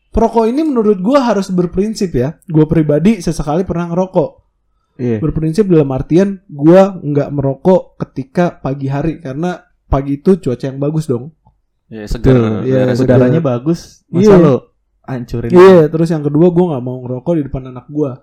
Perokok 0.09 0.49
ini 0.49 0.65
menurut 0.65 0.97
gua 0.97 1.21
harus 1.21 1.53
berprinsip 1.53 2.09
ya. 2.17 2.33
Gua 2.49 2.65
pribadi 2.65 3.21
sesekali 3.21 3.61
pernah 3.61 3.93
ngerokok. 3.93 4.31
Iya. 4.99 5.21
Berprinsip 5.21 5.69
dalam 5.69 5.93
artian 5.93 6.41
gua 6.49 6.97
nggak 6.97 7.29
merokok 7.29 8.01
ketika 8.01 8.57
pagi 8.57 8.89
hari 8.89 9.21
karena 9.21 9.61
pagi 9.85 10.17
itu 10.17 10.41
cuaca 10.41 10.65
yang 10.65 10.81
bagus 10.81 11.05
dong. 11.05 11.29
Ya 11.89 12.05
seger. 12.05 12.37
Betul, 12.37 12.69
iya. 12.69 12.93
Udaranya 12.93 13.41
bagus. 13.41 14.05
Masa 14.07 14.29
Iya. 14.29 14.37
lo 14.37 14.55
hancurin? 15.03 15.49
Iya, 15.49 15.89
terus 15.89 16.07
yang 16.09 16.21
kedua 16.21 16.53
gua 16.53 16.65
nggak 16.77 16.83
mau 16.85 16.97
ngerokok 17.01 17.33
di 17.35 17.43
depan 17.49 17.63
anak 17.67 17.89
gua. 17.89 18.21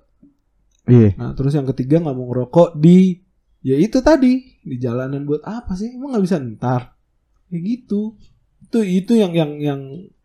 Iya. 0.87 1.19
Nah, 1.19 1.35
terus 1.35 1.51
yang 1.51 1.67
ketiga 1.67 1.99
nggak 1.99 2.15
mau 2.15 2.31
ngerokok 2.31 2.79
di 2.79 3.19
ya 3.61 3.75
itu 3.75 3.99
tadi 3.99 4.63
di 4.63 4.77
jalanan 4.79 5.27
buat 5.27 5.43
apa 5.43 5.75
sih? 5.75 5.91
Emang 5.93 6.15
nggak 6.15 6.25
bisa 6.25 6.39
ntar? 6.39 6.95
Kayak 7.51 7.63
gitu. 7.67 8.15
Itu 8.63 8.79
itu 8.83 9.13
yang 9.19 9.35
yang 9.35 9.51
yang 9.59 9.81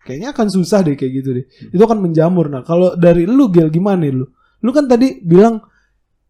kayaknya 0.05 0.37
akan 0.37 0.47
susah 0.47 0.85
deh 0.85 0.93
kayak 0.93 1.13
gitu 1.25 1.29
deh. 1.33 1.45
Itu 1.73 1.81
akan 1.81 1.97
menjamur. 1.97 2.45
Nah, 2.45 2.61
kalau 2.61 2.93
dari 2.93 3.25
lu 3.25 3.49
Gel 3.49 3.73
gimana 3.73 4.05
nih 4.05 4.13
lu? 4.13 4.29
Lu 4.61 4.69
kan 4.69 4.85
tadi 4.85 5.17
bilang 5.25 5.65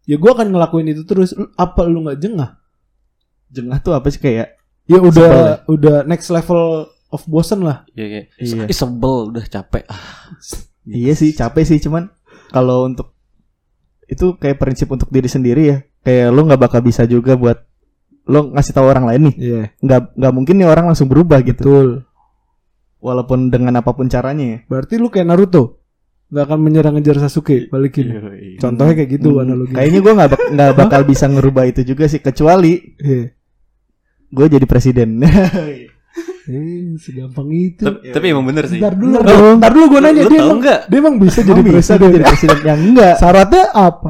ya 0.08 0.16
gua 0.16 0.32
akan 0.32 0.48
ngelakuin 0.48 0.96
itu 0.96 1.04
terus. 1.04 1.36
Lu- 1.36 1.52
Apa 1.52 1.84
lu 1.84 2.08
nggak 2.08 2.16
jengah? 2.16 2.56
Jengah 3.52 3.78
tuh 3.84 3.92
apa 3.92 4.08
sih 4.08 4.16
kayak? 4.16 4.56
Ya 4.88 4.96
udah 4.98 5.28
ya? 5.28 5.54
udah 5.68 5.96
next 6.08 6.32
level 6.32 6.88
of 7.12 7.22
bosen 7.24 7.60
lah. 7.60 7.84
Iya, 7.92 8.26
Iya. 8.34 8.64
"Ih, 8.64 8.72
sebel 8.72 9.30
udah 9.30 9.44
capek. 9.44 9.84
Ah, 9.86 10.00
Iya 10.82 11.12
sih 11.12 11.30
capek 11.30 11.62
sih 11.62 11.78
cuman 11.78 12.10
kalau 12.48 12.84
untuk 12.84 13.14
itu 14.04 14.34
kayak 14.34 14.58
prinsip 14.58 14.88
untuk 14.88 15.08
diri 15.08 15.24
sendiri 15.26 15.62
ya. 15.62 15.78
Kayak 16.02 16.28
lu 16.30 16.42
nggak 16.42 16.58
bakal 16.60 16.80
bisa 16.80 17.04
juga 17.04 17.32
buat 17.32 17.62
lo 18.24 18.50
ngasih 18.50 18.72
tahu 18.72 18.86
orang 18.86 19.06
lain 19.06 19.22
nih. 19.30 19.36
Iya, 19.36 19.62
Nggak 19.78 20.00
nggak 20.14 20.32
mungkin 20.32 20.54
nih 20.56 20.66
orang 20.66 20.84
langsung 20.86 21.06
berubah 21.06 21.38
gitu. 21.40 21.62
betul. 21.62 21.88
Walaupun 22.98 23.48
dengan 23.48 23.76
apa 23.76 23.90
pun 23.92 24.06
caranya 24.06 24.44
ya. 24.44 24.58
Berarti 24.64 24.94
lu 24.94 25.06
kayak 25.06 25.26
Naruto. 25.26 25.82
Nggak 26.30 26.44
akan 26.44 26.58
menyerang 26.58 26.94
ngejar 26.96 27.18
Sasuke 27.18 27.68
balikin. 27.68 28.08
Contohnya 28.56 28.94
kayak 28.96 29.10
gitu 29.12 29.36
Hmm, 29.36 29.42
analoginya. 29.44 29.76
Kayaknya 29.76 30.00
gue 30.00 30.12
nggak 30.14 30.30
bak- 30.30 30.48
nggak 30.50 30.72
bakal 30.76 31.00
bisa 31.04 31.24
ngerubah 31.26 31.64
itu 31.66 31.80
juga 31.84 32.04
sih 32.06 32.18
kecuali 32.18 32.72
Iya. 32.96 33.36
gue 34.28 34.46
jadi 34.48 34.64
presiden. 34.64 35.18
Eh, 36.42 36.98
segampang 36.98 37.48
itu. 37.50 37.82
Tapi, 37.82 38.10
tapi 38.10 38.26
emang 38.28 38.42
bener 38.42 38.66
sih. 38.66 38.76
Ntar 38.76 38.92
dulu, 38.92 39.14
ntar, 39.14 39.30
dong. 39.30 39.56
ntar 39.58 39.70
dulu 39.70 39.84
gue 39.88 40.00
nanya 40.00 40.22
Lu 40.22 40.26
dia 40.26 40.36
tahu 40.36 40.48
emang, 40.48 40.58
nggak? 40.58 40.80
dia 40.84 40.98
emang 40.98 41.14
bisa 41.16 41.40
jadi 41.40 41.60
presiden. 41.62 41.98
jadi 42.02 42.24
presiden 42.24 42.58
yang 42.62 42.80
enggak. 42.82 43.14
Syaratnya 43.16 43.64
apa? 43.70 44.08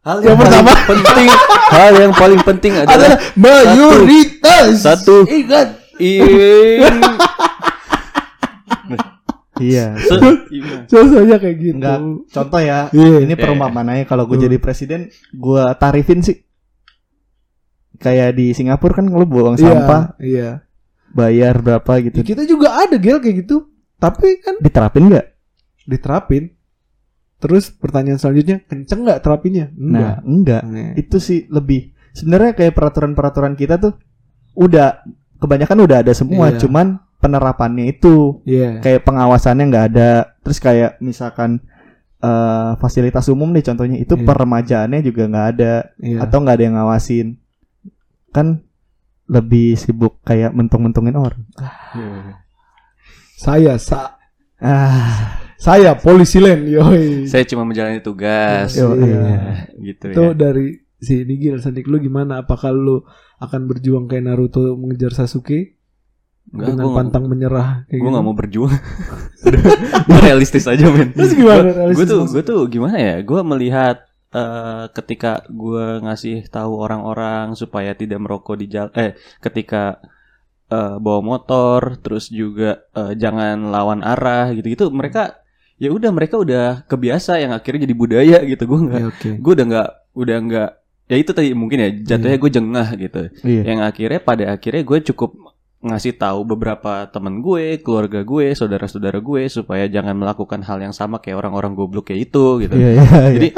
Hal 0.00 0.16
Yang 0.20 0.36
pertama. 0.38 0.70
paling 0.76 1.02
penting, 1.02 1.28
hal 1.70 1.92
yang 1.96 2.12
paling 2.12 2.40
penting 2.42 2.72
adalah 2.76 2.94
Adalah 2.94 3.18
mayoritas. 3.34 4.68
Satu. 4.78 5.16
Ingat. 5.24 5.68
in 5.96 6.20
Iya. 9.54 9.94
Iya. 10.50 10.82
Contohnya 10.84 11.36
kayak 11.38 11.56
gitu. 11.56 11.76
Enggak. 11.78 11.98
Contoh 12.28 12.60
ya. 12.60 12.90
Iya. 12.90 13.22
Ini 13.22 13.34
perumpamananya 13.34 14.02
kalau 14.02 14.26
gue 14.26 14.34
Hmm. 14.34 14.44
jadi 14.44 14.56
presiden, 14.58 15.00
gue 15.30 15.64
tarifin 15.76 16.20
sih. 16.20 16.42
Kayak 17.96 18.34
di 18.34 18.50
Singapura 18.50 18.98
kan 18.98 19.06
lu 19.06 19.22
buang 19.22 19.54
Iya, 19.54 19.62
sampah 19.64 20.02
Iya. 20.18 20.50
Bayar 21.14 21.62
berapa 21.62 21.92
Ya, 21.96 22.10
gitu. 22.10 22.18
kita 22.26 22.42
juga 22.44 22.74
ada 22.76 22.98
gel 22.98 23.22
kayak 23.22 23.46
gitu. 23.46 23.70
Tapi 23.96 24.42
kan 24.42 24.58
Diterapin 24.58 25.08
nggak? 25.08 25.26
diterapin. 25.84 26.44
Terus 27.38 27.68
pertanyaan 27.68 28.16
selanjutnya, 28.16 28.64
kenceng 28.64 29.04
nggak 29.04 29.20
terapinnya? 29.20 29.68
Nah, 29.70 30.16
Enggak. 30.18 30.18
enggak. 30.24 30.62
Nah, 30.64 30.90
Itu 30.96 31.20
sih 31.20 31.44
lebih 31.46 31.92
sebenarnya 32.10 32.52
kayak 32.54 32.72
peraturan-peraturan 32.72 33.52
kita 33.52 33.76
tuh 33.76 33.92
udah 34.54 35.04
kebanyakan 35.36 35.84
udah 35.84 35.98
ada 36.00 36.12
semua, 36.12 36.48
Iya. 36.50 36.64
cuman 36.64 36.86
penerapannya 37.20 37.90
itu 37.90 38.40
Iya. 38.44 38.80
kayak 38.80 39.04
pengawasannya 39.04 39.64
nggak 39.68 39.86
ada. 39.92 40.10
Terus 40.40 40.58
kayak 40.58 40.90
misalkan 40.98 41.60
eh, 42.18 42.72
fasilitas 42.80 43.28
umum 43.28 43.52
nih 43.52 43.60
contohnya 43.62 44.00
itu 44.00 44.16
Iya. 44.16 44.24
peremajaannya 44.24 45.04
juga 45.04 45.28
nggak 45.28 45.46
ada 45.52 45.72
Iya. 46.00 46.24
atau 46.24 46.36
nggak 46.40 46.56
ada 46.56 46.64
yang 46.64 46.76
ngawasin. 46.80 47.26
Kan 48.32 48.64
lebih 49.26 49.74
sibuk 49.74 50.20
kayak 50.20 50.52
mentung-mentungin 50.52 51.14
orang. 51.14 51.42
Saya 53.34 53.76
sa 53.76 54.16
Ah, 54.56 55.44
saya 55.60 55.92
polisi 55.92 56.40
lain, 56.40 56.64
yoi. 56.64 57.28
Saya 57.28 57.44
cuma 57.44 57.68
menjalani 57.68 58.00
tugas. 58.00 58.72
Yo, 58.72 58.96
Iya. 58.96 59.04
iya. 59.04 59.40
Gitu 59.76 60.04
Itu 60.08 60.24
ya. 60.24 60.32
dari 60.32 60.66
si 60.96 61.20
Nigel 61.20 61.60
Sandik 61.60 61.84
lu 61.84 62.00
gimana? 62.00 62.40
Apakah 62.40 62.72
lu 62.72 63.04
akan 63.36 63.68
berjuang 63.68 64.08
kayak 64.08 64.24
Naruto 64.24 64.72
mengejar 64.74 65.12
Sasuke 65.12 65.76
Enggak, 66.48 66.64
dengan 66.70 66.84
gua 66.86 66.96
pantang 66.96 67.24
menyerah 67.26 67.84
kayak 67.84 67.92
gue 67.92 67.98
gitu? 68.00 68.14
nggak 68.14 68.24
mau 68.24 68.32
berjuang. 68.32 68.72
Gue 70.08 70.18
realistis 70.22 70.64
aja 70.64 70.86
men. 70.88 71.12
Terus 71.12 71.32
gimana 71.34 71.92
Gue 71.92 72.06
tuh, 72.06 72.24
gue 72.24 72.42
tuh 72.42 72.60
gimana 72.70 72.96
ya? 72.96 73.16
Gue 73.20 73.40
melihat 73.42 74.00
eh, 74.34 74.84
ketika 74.90 75.46
gue 75.46 76.02
ngasih 76.02 76.50
tahu 76.50 76.72
orang-orang 76.76 77.54
supaya 77.54 77.94
tidak 77.94 78.18
merokok 78.18 78.58
di 78.58 78.66
jalan. 78.66 78.90
Eh, 78.98 79.10
ketika 79.38 80.02
eh, 80.68 80.96
bawa 80.98 81.20
motor, 81.22 81.96
terus 82.02 82.28
juga 82.28 82.82
eh, 82.92 83.14
jangan 83.14 83.70
lawan 83.70 84.02
arah 84.02 84.50
gitu-gitu. 84.50 84.90
Mereka 84.90 85.38
ya 85.74 85.90
udah 85.90 86.10
mereka 86.14 86.38
udah 86.38 86.86
kebiasa 86.86 87.38
yang 87.38 87.50
akhirnya 87.50 87.86
jadi 87.86 87.96
budaya 87.96 88.38
gitu. 88.42 88.62
Gue 88.66 88.80
nggak, 88.90 89.00
Ya, 89.00 89.06
oke. 89.10 89.30
gue 89.38 89.52
udah 89.54 89.66
nggak, 89.70 89.88
udah 90.14 90.36
nggak. 90.50 90.70
Ya 91.04 91.16
itu 91.20 91.30
tadi 91.36 91.52
mungkin 91.52 91.78
ya 91.84 91.88
jatuhnya 92.16 92.38
gue 92.40 92.50
jengah 92.50 92.88
gitu. 92.96 93.20
Iya. 93.44 93.62
yang 93.70 93.80
akhirnya 93.84 94.20
pada 94.24 94.44
akhirnya 94.56 94.82
gue 94.82 94.98
cukup 95.12 95.30
ngasih 95.84 96.16
tahu 96.16 96.48
beberapa 96.48 97.04
temen 97.12 97.44
gue, 97.44 97.76
keluarga 97.84 98.24
gue, 98.24 98.56
saudara-saudara 98.56 99.20
gue 99.20 99.42
supaya 99.52 99.84
jangan 99.84 100.16
melakukan 100.16 100.64
hal 100.64 100.80
yang 100.80 100.96
sama 100.96 101.20
kayak 101.20 101.44
orang-orang 101.44 101.76
goblok 101.76 102.08
kayak 102.08 102.32
itu 102.32 102.64
gitu. 102.64 102.74
Iya, 102.74 102.88
iya, 102.96 103.04
iya. 103.04 103.30
Jadi 103.36 103.48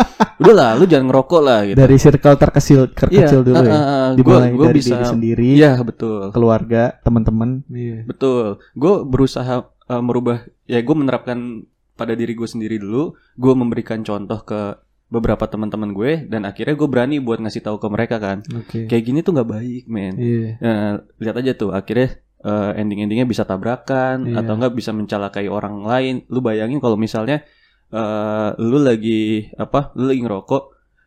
udahlah 0.43 0.71
lu 0.75 0.85
jangan 0.91 1.07
ngerokok 1.09 1.41
lah 1.41 1.61
gitu. 1.65 1.77
dari 1.79 1.97
circle 1.97 2.37
terkecil 2.37 2.81
terkecil 2.93 3.41
dulu 3.47 3.63
ya. 3.63 3.79
gue 4.13 4.19
Dimulai 4.19 4.51
gue 4.53 4.67
dari 4.67 4.79
bisa 4.83 4.95
diri 4.99 5.07
sendiri, 5.07 5.49
Iya, 5.55 5.73
betul. 5.87 6.35
keluarga, 6.35 6.99
teman-teman. 7.07 7.63
Iya. 7.71 8.05
Betul. 8.05 8.59
Gue 8.75 9.07
berusaha 9.07 9.71
uh, 9.71 10.03
merubah 10.03 10.43
ya 10.67 10.83
gue 10.83 10.95
menerapkan 10.99 11.63
pada 11.97 12.13
diri 12.13 12.37
gue 12.37 12.45
sendiri 12.45 12.77
dulu, 12.77 13.17
gue 13.41 13.53
memberikan 13.57 14.05
contoh 14.05 14.45
ke 14.45 14.77
beberapa 15.07 15.47
teman-teman 15.47 15.95
gue 15.95 16.27
dan 16.27 16.43
akhirnya 16.43 16.75
gue 16.75 16.89
berani 16.91 17.17
buat 17.19 17.39
ngasih 17.39 17.63
tahu 17.63 17.79
ke 17.79 17.87
mereka 17.87 18.17
kan. 18.19 18.43
Oke. 18.53 18.91
Kayak 18.91 19.05
gini 19.07 19.19
tuh 19.23 19.33
nggak 19.35 19.49
baik, 19.49 19.83
men. 19.87 20.15
Iya. 20.19 20.51
Nah, 20.59 20.93
lihat 21.19 21.37
aja 21.39 21.53
tuh 21.55 21.71
akhirnya 21.71 22.19
eh, 22.43 22.73
ending-endingnya 22.79 23.25
bisa 23.25 23.43
tabrakan 23.43 24.27
Iya. 24.27 24.43
atau 24.43 24.55
enggak 24.55 24.75
bisa 24.75 24.91
mencelakai 24.91 25.47
orang 25.47 25.83
lain. 25.83 26.15
Lu 26.27 26.39
bayangin 26.41 26.79
kalau 26.79 26.99
misalnya 26.99 27.47
eh 27.87 28.51
lu 28.59 28.83
lagi 28.83 29.47
apa? 29.55 29.95
Lu 29.95 30.11
lagi 30.11 30.21
ngerokok 30.23 30.63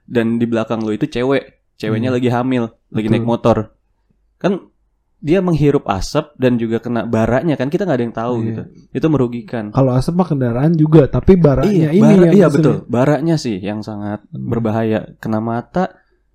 dan 0.08 0.40
di 0.40 0.48
belakang 0.48 0.80
lu 0.80 0.96
itu 0.96 1.06
cewek, 1.06 1.76
ceweknya 1.76 2.10
Hmm. 2.10 2.18
lagi 2.18 2.30
hamil, 2.32 2.64
lagi 2.90 3.08
Betul. 3.08 3.14
naik 3.14 3.28
motor. 3.28 3.58
Kan 4.40 4.72
dia 5.20 5.40
menghirup 5.40 5.84
asap 5.86 6.32
dan 6.34 6.56
juga 6.56 6.80
kena 6.80 7.04
baranya 7.04 7.54
kan 7.54 7.68
kita 7.68 7.84
nggak 7.84 7.94
ada 7.94 8.06
yang 8.06 8.16
tahu 8.16 8.36
Iya. 8.36 8.46
gitu. 8.46 8.62
Itu 8.94 9.08
merugikan. 9.08 9.64
Kalau 9.70 9.92
asap 9.92 10.14
mah 10.16 10.26
kendaraan 10.26 10.72
juga, 10.74 11.06
tapi 11.06 11.36
baranya 11.36 11.90
ini 11.90 12.00
bara- 12.00 12.24
yang 12.26 12.34
iya 12.34 12.48
betul. 12.48 12.76
Baraknya 12.86 13.36
sih 13.36 13.58
yang 13.58 13.80
sangat 13.80 14.24
Hmm. 14.26 14.48
berbahaya. 14.48 15.12
Kena 15.18 15.38
mata 15.38 15.92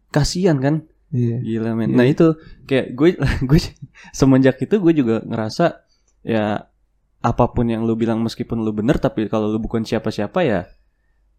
kasihan 0.09 0.57
kan? 0.57 0.85
Iya. 1.11 1.41
Gila 1.41 1.73
men. 1.73 1.89
Iya. 1.89 1.97
Nah 1.97 2.07
itu 2.07 2.27
kayak 2.63 2.87
gue 2.93 3.09
gue 3.49 3.59
semenjak 4.11 4.59
itu 4.59 4.75
gue 4.75 4.93
juga 4.93 5.23
ngerasa 5.23 5.81
ya 6.23 6.69
apa 7.21 7.45
pun 7.49 7.65
yang 7.65 7.83
lu 7.83 7.95
bilang 7.95 8.21
meskipun 8.21 8.61
lu 8.61 8.71
bener 8.71 8.97
tapi 8.97 9.27
kalau 9.27 9.49
lu 9.49 9.57
bukan 9.59 9.81
siapa-siapa 9.81 10.41
ya 10.41 10.69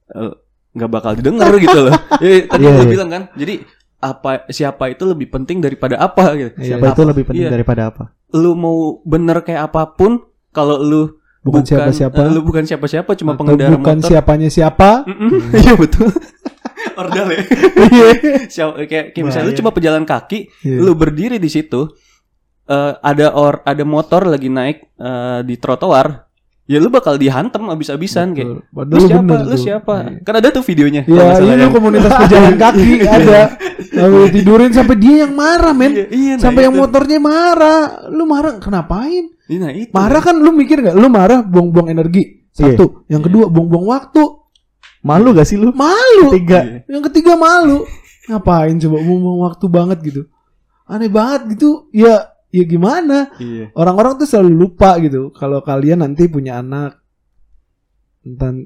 eh, 0.09 0.33
nggak 0.71 0.91
bakal 0.91 1.13
didengar 1.13 1.53
gitu 1.55 1.77
loh. 1.83 1.93
Ya, 2.23 2.41
tadi 2.43 2.63
Iya, 2.63 2.71
lu 2.71 2.81
iya. 2.81 2.89
bilang 2.89 3.09
kan. 3.09 3.23
Jadi 3.33 3.61
apa 4.05 4.29
siapa 4.47 4.87
itu 4.87 5.03
lebih 5.03 5.27
penting 5.27 5.57
daripada 5.59 5.97
apa 5.97 6.35
gitu. 6.35 6.53
Iya. 6.55 6.77
Siapa 6.77 6.85
itu 6.91 7.01
lebih 7.03 7.23
penting 7.25 7.45
iya. 7.45 7.51
daripada 7.51 7.81
apa? 7.89 8.03
Lu 8.31 8.53
mau 8.53 8.77
bener 9.01 9.41
kayak 9.41 9.69
apa 9.69 9.89
pun 9.91 10.21
kalau 10.51 10.77
lu 10.77 11.03
Bukan 11.41 11.61
siapa-siapa. 11.61 12.17
eh, 12.17 12.29
lu 12.29 12.41
bukan 12.41 12.65
siapa-siapa 12.65 13.13
cuma 13.13 13.33
Atau 13.33 13.45
pengendara 13.45 13.73
bukan 13.73 13.97
motor. 13.97 14.09
siapanya 14.09 14.49
siapa? 14.49 15.05
Mm-mm. 15.05 15.29
Iya 15.61 15.73
betul. 15.75 16.09
Ordal 17.01 17.27
ya. 17.27 17.41
Iya. 17.85 18.07
Siapa- 18.55 18.77
kayak, 18.81 19.05
kayak 19.11 19.23
misalnya 19.23 19.45
lu 19.45 19.51
Bahaya. 19.51 19.61
cuma 19.61 19.71
pejalan 19.71 20.03
kaki, 20.03 20.39
Iya. 20.61 20.77
lu 20.79 20.91
berdiri 20.93 21.37
di 21.37 21.45
situ 21.45 21.85
eh, 22.65 22.93
ada 22.97 23.29
or 23.33 23.61
ada 23.61 23.83
motor 23.83 24.25
lagi 24.25 24.49
naik 24.49 24.89
eh, 24.91 25.39
di 25.43 25.55
trotoar 25.55 26.24
ya 26.65 26.77
lu 26.77 26.89
bakal 26.89 27.15
dihantam 27.15 27.69
abis-abisan 27.69 28.33
kayak. 28.33 28.47
Betul. 28.47 28.59
Lu 28.59 28.73
Padahal 28.75 29.05
siapa? 29.05 29.33
Lu 29.43 29.55
siapa? 29.55 29.95
Iya. 29.95 30.17
Kan 30.21 30.33
ada 30.35 30.47
tuh 30.49 30.63
videonya. 30.63 31.01
Iya, 31.01 31.09
kalau 31.09 31.23
nggak 31.23 31.35
salah 31.35 31.47
iya 31.47 31.61
yang- 31.61 31.73
komunitas 31.73 32.11
pejalan 32.21 32.55
kaki 32.55 32.89
ada. 33.03 33.41
Lalu 33.95 34.19
tidurin 34.31 34.71
sampai 34.71 34.95
dia 34.97 35.15
yang 35.23 35.33
marah, 35.33 35.71
men. 35.71 35.91
Iya, 35.91 36.05
iya, 36.09 36.33
nah 36.35 36.41
sampai 36.41 36.61
yang 36.63 36.75
itu. 36.75 36.81
motornya 36.81 37.19
marah. 37.19 37.81
Lu 38.09 38.23
marah 38.25 38.51
kenapain? 38.57 39.25
Iya, 39.45 39.57
Nah, 39.59 39.71
itu. 39.71 39.91
Marah 39.93 40.21
kan 40.21 40.35
lu 40.35 40.51
mikir 40.51 40.81
nggak? 40.81 40.95
Lu 40.95 41.07
marah 41.07 41.39
buang-buang 41.39 41.87
energi. 41.87 42.49
Satu. 42.49 43.05
Yang 43.05 43.29
kedua 43.29 43.45
buang-buang 43.45 43.85
waktu. 43.87 44.23
Malu 45.01 45.31
gak 45.31 45.45
sih 45.45 45.55
lu? 45.55 45.69
Malu. 45.71 46.33
Tiga. 46.33 46.65
Iya. 46.65 46.79
Yang 46.89 47.13
ketiga 47.13 47.37
malu. 47.37 47.85
Ngapain 48.25 48.73
coba 48.79 48.97
buang-buang 48.97 49.39
waktu 49.45 49.65
banget 49.69 49.97
gitu. 50.01 50.21
Aneh 50.85 51.07
banget 51.07 51.45
gitu. 51.53 51.85
Ya 51.93 52.25
ya 52.55 52.63
gimana? 52.63 53.35
Iya. 53.35 53.75
Orang-orang 53.75 54.15
tuh 54.15 54.27
selalu 54.27 54.51
lupa 54.55 54.95
gitu. 55.03 55.35
Kalau 55.35 55.59
kalian 55.59 56.07
nanti 56.07 56.31
punya 56.31 56.63
anak 56.63 57.03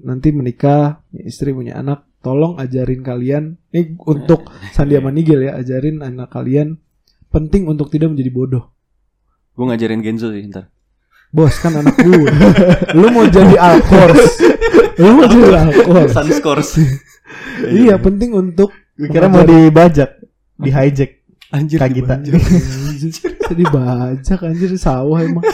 nanti 0.06 0.32
menikah, 0.32 1.04
punya 1.12 1.24
istri 1.28 1.52
punya 1.52 1.76
anak, 1.76 2.08
tolong 2.24 2.56
ajarin 2.56 3.04
kalian 3.04 3.60
ini 3.76 4.00
untuk 4.08 4.48
Sandi 4.76 4.96
sama 4.96 5.12
Nigel 5.12 5.52
ya, 5.52 5.60
ajarin 5.60 6.00
anak 6.00 6.32
kalian 6.32 6.80
penting 7.28 7.68
untuk 7.68 7.92
tidak 7.92 8.16
menjadi 8.16 8.32
bodoh. 8.32 8.64
Gue 9.60 9.66
ngajarin 9.68 10.00
Genzo 10.00 10.32
sih 10.32 10.48
ntar. 10.48 10.72
Bos 11.30 11.60
kan 11.62 11.76
anak 11.76 12.00
gue. 12.00 12.32
Lu 12.98 13.12
mau 13.14 13.28
jadi 13.28 13.54
Alkors. 13.60 14.42
Lu 14.98 15.20
mau 15.20 15.28
jadi 15.28 15.68
Alkors. 15.68 16.12
Sun 16.16 16.30
scores. 16.32 16.72
Iya, 17.60 18.02
penting 18.02 18.34
untuk 18.34 18.74
kira 18.98 19.30
mau 19.30 19.46
dibajak, 19.46 20.18
di 20.58 20.74
hijack. 20.74 21.22
Anjir. 21.54 21.78
Kak 21.78 21.92
Gita. 21.94 22.16
Anjir, 23.00 23.32
Jadi 23.40 23.64
bajak 23.70 24.40
anjir 24.44 24.72
sawah 24.76 25.20
emang. 25.24 25.46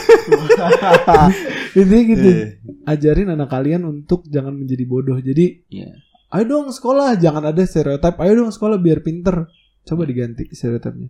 Intinya 1.78 2.04
gitu. 2.10 2.28
Iya. 2.28 2.46
Ajarin 2.86 3.28
anak 3.30 3.48
kalian 3.52 3.86
untuk 3.86 4.26
jangan 4.26 4.56
menjadi 4.56 4.84
bodoh. 4.88 5.18
Jadi 5.22 5.62
Iya. 5.70 5.94
ayo 6.34 6.44
dong 6.44 6.74
sekolah, 6.74 7.14
jangan 7.16 7.46
ada 7.46 7.62
stereotip. 7.62 8.18
Ayo 8.18 8.42
dong 8.42 8.50
sekolah 8.50 8.76
biar 8.82 9.00
pinter. 9.06 9.46
Coba 9.86 10.02
diganti 10.04 10.50
stereotipnya. 10.50 11.08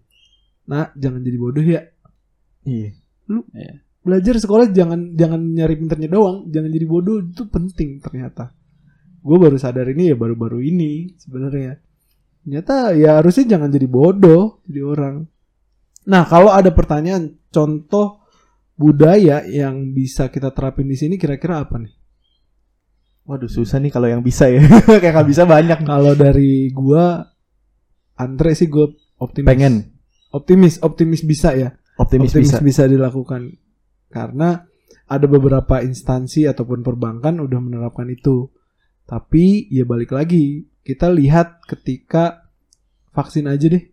Nah, 0.69 0.93
jangan 0.95 1.21
jadi 1.23 1.39
bodoh 1.39 1.65
ya. 1.65 1.83
Iya. 2.67 2.91
Belajar 4.07 4.39
sekolah 4.39 4.71
jangan 4.71 5.19
jangan 5.19 5.43
nyari 5.51 5.75
pinternya 5.83 6.07
doang, 6.07 6.47
jangan 6.47 6.71
jadi 6.71 6.87
bodoh 6.87 7.19
itu 7.27 7.43
penting 7.51 7.99
ternyata. 7.99 8.55
Gue 9.19 9.43
baru 9.43 9.59
sadar 9.59 9.91
ini 9.91 10.15
ya 10.15 10.17
baru-baru 10.19 10.63
ini 10.63 11.11
sebenarnya. 11.19 11.83
Ternyata 12.47 12.95
ya 12.95 13.19
harusnya 13.19 13.59
jangan 13.59 13.75
jadi 13.75 13.91
bodoh 13.91 14.63
jadi 14.71 14.87
orang. 14.87 15.27
Nah, 16.07 16.23
kalau 16.27 16.55
ada 16.55 16.71
pertanyaan 16.71 17.35
contoh 17.51 18.23
budaya 18.79 19.43
yang 19.49 19.91
bisa 19.97 20.31
kita 20.31 20.55
terapin 20.55 20.87
di 20.87 20.95
sini 20.95 21.19
kira-kira 21.19 21.65
apa 21.65 21.83
nih? 21.83 21.95
Waduh 23.27 23.51
susah 23.51 23.83
nih 23.83 23.91
kalau 23.91 24.07
yang 24.07 24.23
bisa 24.23 24.47
ya. 24.47 24.63
Kayak 25.03 25.13
nggak 25.19 25.29
bisa 25.35 25.43
banyak. 25.43 25.83
Kalau 25.83 26.15
dari 26.15 26.71
gua 26.71 27.27
Andre 28.17 28.57
sih 28.57 28.71
gue 28.71 28.97
optimis. 29.21 29.49
Pengen 29.51 29.75
Optimis, 30.33 30.83
optimis 30.85 31.23
bisa 31.25 31.57
ya. 31.57 31.73
optimis, 31.97 32.33
Optimis 32.37 32.61
bisa. 32.61 32.61
bisa. 32.61 32.83
dilakukan. 32.85 33.57
Karena 34.13 34.61
ada 35.07 35.27
beberapa 35.31 35.81
instansi 35.81 36.45
ataupun 36.45 36.85
perbankan 36.85 37.41
udah 37.41 37.61
menerapkan 37.63 38.09
itu. 38.13 38.53
Tapi 39.07 39.71
ya 39.71 39.87
balik 39.87 40.13
lagi, 40.13 40.67
kita 40.83 41.09
lihat 41.09 41.65
ketika 41.65 42.53
vaksin 43.15 43.49
aja 43.49 43.71
deh. 43.71 43.85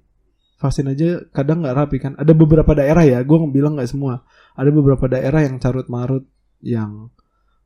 Vaksin 0.63 0.87
aja 0.87 1.19
kadang 1.35 1.59
nggak 1.59 1.75
rapi 1.75 1.97
kan. 1.99 2.15
Ada 2.15 2.31
beberapa 2.31 2.71
daerah 2.71 3.03
ya, 3.03 3.19
gue 3.19 3.37
bilang 3.51 3.75
nggak 3.75 3.91
semua. 3.91 4.23
Ada 4.55 4.71
beberapa 4.71 5.11
daerah 5.11 5.43
yang 5.43 5.59
carut 5.59 5.91
marut, 5.91 6.23
yang 6.63 7.11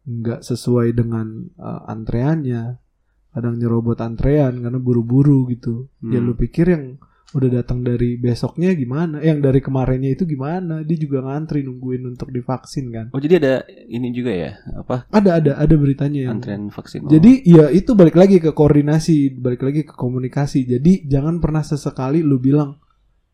nggak 0.03 0.41
sesuai 0.41 0.97
dengan 0.97 1.53
uh, 1.55 1.85
antreannya. 1.85 2.81
Kadang 3.29 3.61
nyerobot 3.61 4.01
antrean 4.01 4.65
karena 4.65 4.79
buru-buru 4.81 5.45
gitu. 5.53 5.93
Ya 6.01 6.17
Hmm. 6.17 6.25
lu 6.25 6.33
pikir 6.33 6.73
yang 6.73 6.97
udah 7.27 7.51
datang 7.53 7.83
dari 7.83 8.15
besoknya 8.15 8.71
gimana? 8.73 9.19
Yang 9.21 9.39
dari 9.45 9.59
kemarinnya 9.61 10.15
itu 10.15 10.23
gimana? 10.25 10.81
Dia 10.81 10.97
juga 10.97 11.21
ngantri 11.21 11.61
nungguin 11.61 12.07
untuk 12.07 12.31
divaksin 12.31 12.87
kan? 12.89 13.05
Oh 13.13 13.19
jadi 13.19 13.37
ada 13.37 13.53
ini 13.67 14.09
juga 14.09 14.31
ya 14.31 14.51
apa 14.73 15.05
Ada 15.11 15.37
ada 15.37 15.51
ada 15.59 15.75
beritanya 15.75 16.23
yang. 16.31 16.39
antrian 16.39 16.71
vaksin. 16.71 17.05
Oh. 17.05 17.11
Jadi 17.11 17.43
ya 17.45 17.67
itu 17.69 17.93
balik 17.93 18.15
lagi 18.15 18.39
ke 18.39 18.55
koordinasi, 18.55 19.37
balik 19.37 19.61
lagi 19.61 19.85
ke 19.85 19.93
komunikasi. 19.93 20.65
Jadi 20.65 21.05
jangan 21.05 21.37
pernah 21.37 21.61
sesekali 21.61 22.23
lu 22.25 22.39
bilang 22.41 22.79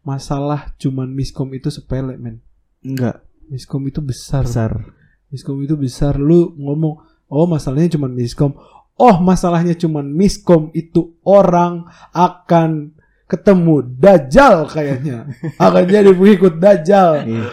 masalah 0.03 0.71
cuman 0.77 1.09
miskom 1.09 1.49
itu 1.51 1.67
sepele 1.67 2.15
men. 2.15 2.39
Enggak 2.83 3.23
Miskom 3.43 3.83
itu 3.85 3.99
besar. 3.99 4.47
besar. 4.47 4.71
Miskom 5.27 5.59
itu 5.59 5.75
besar. 5.75 6.15
Lu 6.15 6.55
ngomong, 6.55 6.95
oh 7.27 7.45
masalahnya 7.45 7.91
cuman 7.91 8.11
miskom. 8.11 8.55
Oh 8.95 9.19
masalahnya 9.19 9.75
cuman 9.75 10.07
miskom 10.07 10.71
itu 10.71 11.17
orang 11.23 11.83
akan 12.15 12.95
ketemu 13.25 13.83
dajjal 13.99 14.63
kayaknya. 14.67 15.27
akan 15.59 15.83
jadi 15.85 16.11
pengikut 16.11 16.55
dajjal. 16.55 17.25
Iya. 17.27 17.45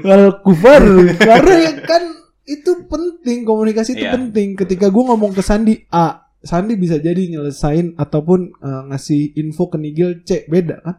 Kalau 0.00 0.30
kufar 0.44 0.82
karena 1.16 1.80
kan 1.86 2.02
itu 2.44 2.84
penting 2.86 3.46
komunikasi 3.46 3.96
itu 3.96 4.04
Iya. 4.04 4.12
penting. 4.12 4.52
Ketika 4.54 4.92
gua 4.92 5.14
ngomong 5.14 5.32
ke 5.32 5.40
Sandi 5.40 5.80
A, 5.88 6.28
Sandi 6.42 6.74
bisa 6.76 6.98
jadi 6.98 7.22
nyelesain 7.24 7.94
ataupun 7.96 8.52
eh, 8.52 8.82
ngasih 8.92 9.38
info 9.38 9.70
ke 9.70 9.78
Nigel 9.78 10.22
C 10.22 10.44
beda 10.44 10.76
kan? 10.82 10.96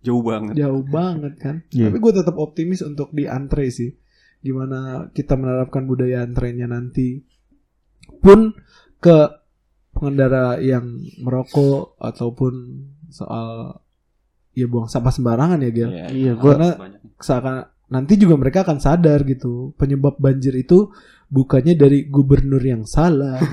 Jauh 0.00 0.22
banget. 0.22 0.54
Jauh 0.54 0.82
banget 0.82 1.34
kan. 1.36 1.56
Iya. 1.68 1.90
Tapi 1.90 1.98
gue 1.98 2.12
tetap 2.14 2.36
optimis 2.36 2.80
untuk 2.80 3.10
di 3.10 3.24
antre 3.24 3.68
sih. 3.68 3.90
Gimana 4.38 5.10
kita 5.10 5.34
menerapkan 5.34 5.84
budaya 5.84 6.22
antrenya 6.22 6.64
nanti. 6.64 7.18
Pun 8.18 8.54
ke 8.98 9.18
pengendara 9.90 10.58
yang 10.58 10.86
merokok 11.18 11.98
ataupun 11.98 12.54
soal 13.08 13.80
ya 14.52 14.66
buang 14.66 14.86
sampah 14.86 15.10
sembarangan 15.10 15.58
ya 15.60 15.70
Gel. 15.70 15.90
Iya, 15.90 16.32
gua- 16.34 16.54
Karena 16.54 16.70
seakan 17.18 17.56
nanti 17.88 18.14
juga 18.14 18.36
mereka 18.36 18.62
akan 18.62 18.78
sadar 18.78 19.24
gitu 19.24 19.72
penyebab 19.74 20.20
banjir 20.20 20.52
itu 20.54 20.92
bukannya 21.28 21.76
dari 21.76 22.08
gubernur 22.08 22.60
yang 22.60 22.84
salah. 22.84 23.36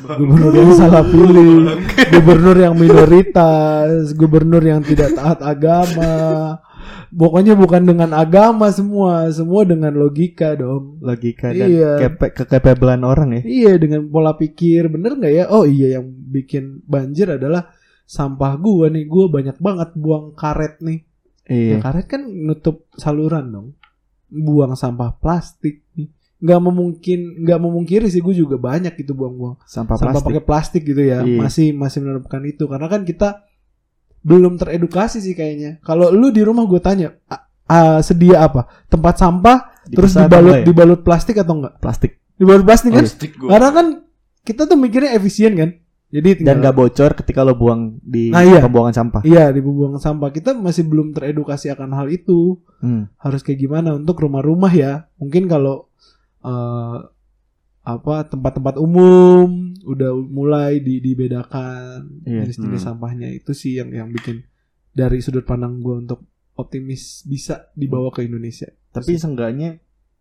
Gubernur 0.00 0.54
yang 0.56 0.72
salah 0.72 1.04
pilih. 1.04 1.76
Gubernur 2.08 2.56
yang 2.56 2.72
minoritas. 2.72 4.16
Gubernur 4.16 4.64
yang 4.64 4.80
tidak 4.80 5.12
taat 5.12 5.44
agama. 5.44 6.56
Pokoknya 7.12 7.52
bukan 7.52 7.84
dengan 7.84 8.16
agama 8.16 8.72
semua. 8.72 9.28
Semua 9.28 9.68
dengan 9.68 9.92
logika 9.92 10.56
dong. 10.56 10.96
Logika 11.04 11.52
dan 11.52 11.68
Iya. 11.68 11.90
kepe- 12.00 12.32
kekepebelan 12.32 13.02
orang 13.04 13.30
ya. 13.36 13.42
iya 13.44 13.72
dengan 13.76 14.08
pola 14.08 14.32
pikir. 14.32 14.88
Bener 14.88 15.18
nggak 15.18 15.34
ya? 15.34 15.44
Oh 15.52 15.68
iya 15.68 16.00
yang 16.00 16.08
bikin 16.08 16.80
banjir 16.86 17.36
adalah 17.36 17.68
sampah 18.06 18.56
gua 18.56 18.88
nih. 18.88 19.04
Gua 19.04 19.28
banyak 19.28 19.60
banget 19.60 19.92
buang 19.98 20.32
karet 20.32 20.80
nih. 20.80 21.04
Ya 21.44 21.76
Iya. 21.76 21.76
karet 21.82 22.06
kan 22.08 22.22
nutup 22.24 22.88
saluran 22.96 23.52
dong. 23.52 23.68
Buang 24.30 24.72
sampah 24.72 25.12
plastik 25.12 25.84
nih. 25.92 26.08
Nggak 26.40 26.60
memungkin 26.62 27.18
nggak 27.38 27.58
memungkiri 27.58 28.06
sih 28.06 28.18
gue 28.18 28.32
juga 28.32 28.56
banyak 28.56 28.96
gitu 28.96 29.12
buang-buang 29.12 29.60
Sampah 29.62 29.94
sampah 29.94 30.12
plastik. 30.14 30.26
pakai 30.26 30.42
plastik 30.42 30.82
gitu 30.84 31.02
ya. 31.02 31.20
Iya. 31.20 31.36
Masih 31.38 31.66
masih 31.70 32.00
menerapkan 32.00 32.40
itu 32.42 32.64
karena 32.64 32.86
kan 32.86 33.04
kita 33.04 33.44
belum 34.20 34.56
teredukasi 34.56 35.18
sih 35.18 35.32
kayaknya. 35.32 35.80
Kalau 35.80 36.08
lu 36.08 36.28
di 36.28 36.40
rumah 36.40 36.64
gue 36.64 36.76
tanya 36.78 37.12
"A- 37.26 37.44
a- 37.66 38.00
sedia 38.00 38.40
apa? 38.42 38.68
Tempat 38.86 39.14
sampah 39.16 39.58
terus 39.86 40.12
Dipesan 40.12 40.24
dibalut 40.26 40.54
ya? 40.54 40.64
dibalut 40.64 41.00
plastik 41.00 41.36
atau 41.36 41.54
enggak? 41.54 41.76
plastik 41.78 42.20
Dibalut 42.34 42.64
plastik 42.64 42.90
kan? 42.90 43.04
Plastik. 43.04 43.30
Karena 43.36 43.68
kan 43.70 43.86
kita 44.40 44.64
tuh 44.64 44.76
mikirnya 44.76 45.12
efisien 45.12 45.52
kan. 45.54 45.70
Jadi 46.10 46.42
tinggal 46.42 46.48
dan 46.48 46.60
nggak 46.60 46.74
bocor 46.74 47.10
ketika 47.14 47.40
lo 47.40 47.54
buang 47.54 48.00
di 48.02 48.28
Nah, 48.28 48.42
iya. 48.42 48.58
pembuangan 48.58 48.90
sampah. 48.90 49.22
Iya, 49.22 49.52
di 49.52 49.60
pembuangan 49.60 50.00
sampah. 50.00 50.28
Kita 50.30 50.50
masih 50.52 50.82
belum 50.82 51.12
teredukasi 51.12 51.68
akan 51.68 51.92
hal 51.94 52.08
itu. 52.08 52.58
Hmm. 52.80 53.12
harus 53.14 53.44
kayak 53.44 53.60
gimana 53.60 53.92
untuk 53.92 54.16
rumah-rumah 54.18 54.72
ya 54.72 55.04
mungkin 55.14 55.44
kalau 55.44 55.89
eh, 56.40 56.98
apa 57.82 58.14
tempat-tempat 58.24 58.76
umum 58.76 59.72
udah 59.82 60.12
mulai 60.12 60.78
di, 60.78 61.00
dibedakan 61.00 62.20
Iya. 62.22 62.44
jenis-jenis 62.44 62.76
Hmm. 62.78 62.88
sampahnya 62.92 63.28
itu 63.28 63.50
sih 63.50 63.76
yang 63.76 63.88
yang 63.90 64.08
bikin 64.08 64.44
dari 64.90 65.18
sudut 65.18 65.42
pandang 65.42 65.80
gue 65.80 65.96
untuk 65.98 66.20
optimis 66.54 67.24
bisa 67.24 67.72
dibawa 67.72 68.10
ke 68.10 68.20
Indonesia 68.22 68.68
Tapi 68.90 69.16
seenggaknya 69.16 69.80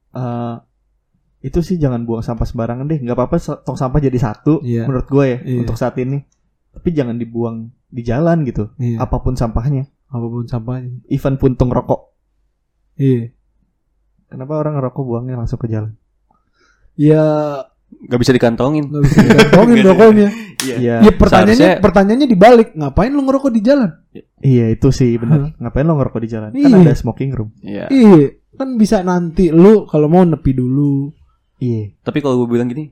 eh 0.10 0.56
itu 1.40 1.60
sih 1.60 1.76
jangan 1.76 2.04
buang 2.04 2.20
sampah 2.20 2.44
sembarangan 2.44 2.84
deh. 2.86 3.00
nggak 3.00 3.16
apa-apa 3.16 3.36
tong 3.60 3.76
sampah 3.76 4.00
jadi 4.00 4.16
satu 4.18 4.60
Iya. 4.62 4.84
menurut 4.86 5.08
gue 5.08 5.26
ya 5.26 5.38
Iya. 5.42 5.58
untuk 5.62 5.76
saat 5.76 5.96
ini. 5.98 6.20
Tapi 6.70 6.90
jangan 6.92 7.16
dibuang 7.16 7.58
di 7.86 8.02
jalan 8.02 8.44
gitu. 8.44 8.72
iya. 8.78 9.00
Apa 9.00 9.20
pun 9.20 9.34
sampahnya. 9.34 9.88
apa 10.08 10.26
pun 10.26 10.42
sampahnya 10.44 11.06
Even 11.08 11.36
puntung 11.36 11.70
rokok. 11.70 12.12
iya 12.96 13.30
Kenapa 14.26 14.56
orang 14.56 14.74
ngerokok 14.76 15.04
buangnya 15.04 15.36
langsung 15.36 15.58
ke 15.58 15.68
jalan? 15.68 15.94
Ya 17.00 17.24
Gak 18.02 18.16
bisa 18.18 18.32
dikantongin. 18.32 18.86
nggak 18.86 19.02
bisa 19.02 19.20
dikantongin 19.20 19.76
Nggak 19.78 19.90
rokoknya 19.90 20.28
Iya. 20.60 20.76
Iya. 20.76 20.96
ya 21.02 21.12
pertanyaannya 21.12 21.56
Seharusnya- 21.58 21.82
pertanyaannya 21.82 22.28
dibalik 22.28 22.70
ngapain 22.74 23.10
lu 23.10 23.22
ngerokok 23.24 23.50
di 23.50 23.62
jalan 23.62 23.90
Iya 24.40 24.66
itu 24.70 24.88
sih 24.90 25.16
benar. 25.16 25.56
Ngapain 25.58 25.84
lo 25.84 25.96
ngerokok 25.96 26.20
di 26.20 26.30
jalan? 26.30 26.52
Kan 26.52 26.70
Iya. 26.70 26.80
ada 26.82 26.94
smoking 26.94 27.32
room. 27.32 27.50
Iya. 27.60 27.88
Iya, 27.90 28.24
kan 28.54 28.76
bisa 28.76 29.00
nanti 29.02 29.50
lu 29.50 29.84
kalau 29.86 30.08
mau 30.08 30.22
nepi 30.22 30.52
dulu 30.52 31.12
Iya. 31.58 31.92
Tapi 32.00 32.20
kalau 32.20 32.40
gue 32.40 32.50
bilang 32.50 32.68
gini, 32.68 32.88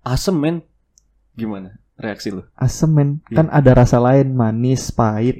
asem 0.00 0.30
men, 0.32 0.62
gimana 1.32 1.74
reaksi 1.96 2.30
lu? 2.30 2.46
Asem 2.54 2.86
men. 2.88 3.08
Iya. 3.26 3.36
Kan 3.36 3.46
ada 3.48 3.70
rasa 3.74 3.98
lain, 3.98 4.30
manis, 4.30 4.90
pahit. 4.90 5.34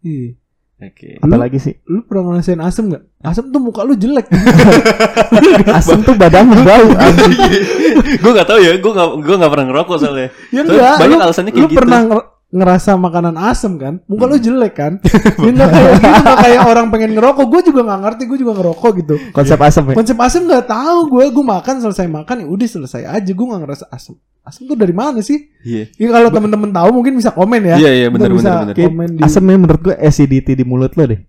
Iya. 0.00 0.34
Oke. 0.76 1.16
Apalagi 1.24 1.56
sih? 1.56 1.72
Lu 1.88 2.04
pernah 2.04 2.36
ngerasain 2.36 2.60
asem 2.60 2.92
gak? 2.92 3.00
Asem 3.24 3.48
tuh 3.48 3.60
muka 3.64 3.80
lu 3.80 3.96
jelek. 3.96 4.28
Asem 5.80 6.04
tuh 6.04 6.12
badan 6.12 6.52
lu 6.52 6.60
bau. 6.60 6.88
gue 8.22 8.32
gak 8.36 8.44
tahu 8.44 8.60
ya, 8.60 8.76
gue 8.76 8.92
gak, 8.92 9.08
gue 9.24 9.36
gak 9.40 9.52
pernah 9.56 9.66
ngerokok 9.72 9.96
soalnya. 9.96 10.28
ya 10.52 10.60
enggak. 10.68 10.96
banyak 11.00 11.16
lu, 11.16 11.24
alasannya 11.24 11.52
kayak 11.56 11.64
lu 11.64 11.68
gitu. 11.72 11.80
Pernah 11.80 12.00
ngerasa 12.56 12.96
makanan 12.96 13.36
asem 13.36 13.76
kan? 13.76 14.00
Muka 14.08 14.24
lu 14.24 14.40
jelek 14.40 14.72
kan? 14.72 14.92
enggak 15.38 15.68
kayak 15.68 15.92
gitu, 16.00 16.32
kayak 16.40 16.62
orang 16.64 16.86
pengen 16.88 17.12
ngerokok. 17.12 17.44
Gue 17.46 17.60
juga 17.62 17.80
gak 17.84 18.00
ngerti, 18.00 18.22
gue 18.24 18.38
juga 18.40 18.52
ngerokok 18.56 18.90
gitu. 19.04 19.14
Konsep 19.30 19.60
asem 19.60 19.84
ya. 19.86 19.94
Konsep 19.94 20.16
asem 20.16 20.42
nggak 20.42 20.64
tahu 20.64 20.98
gue. 21.12 21.24
Gue 21.28 21.44
makan 21.44 21.74
selesai 21.78 22.08
makan 22.08 22.36
ya 22.42 22.46
udah 22.48 22.68
selesai 22.68 23.02
aja. 23.04 23.30
Gue 23.30 23.46
nggak 23.46 23.62
ngerasa 23.62 23.84
asem. 23.92 24.16
Asem 24.40 24.64
tuh 24.64 24.74
dari 24.74 24.94
mana 24.96 25.20
sih? 25.20 25.52
Iya. 25.60 25.90
Ya 25.94 26.08
kalau 26.10 26.30
temen-temen 26.32 26.70
tahu 26.72 26.88
mungkin 26.94 27.12
bisa 27.14 27.30
komen 27.30 27.60
ya. 27.60 27.76
Iya, 27.76 27.90
iya, 27.92 28.06
Kita 28.08 28.14
bener, 28.16 28.30
bisa 28.32 28.48
bener, 28.48 28.64
bener. 28.72 28.76
Komen 28.88 29.08
di 29.12 29.20
Asemnya 29.20 29.56
menurut 29.58 29.80
gue 29.84 29.94
acidity 29.94 30.52
di 30.56 30.64
mulut 30.64 30.94
lo 30.94 31.04
deh. 31.04 31.20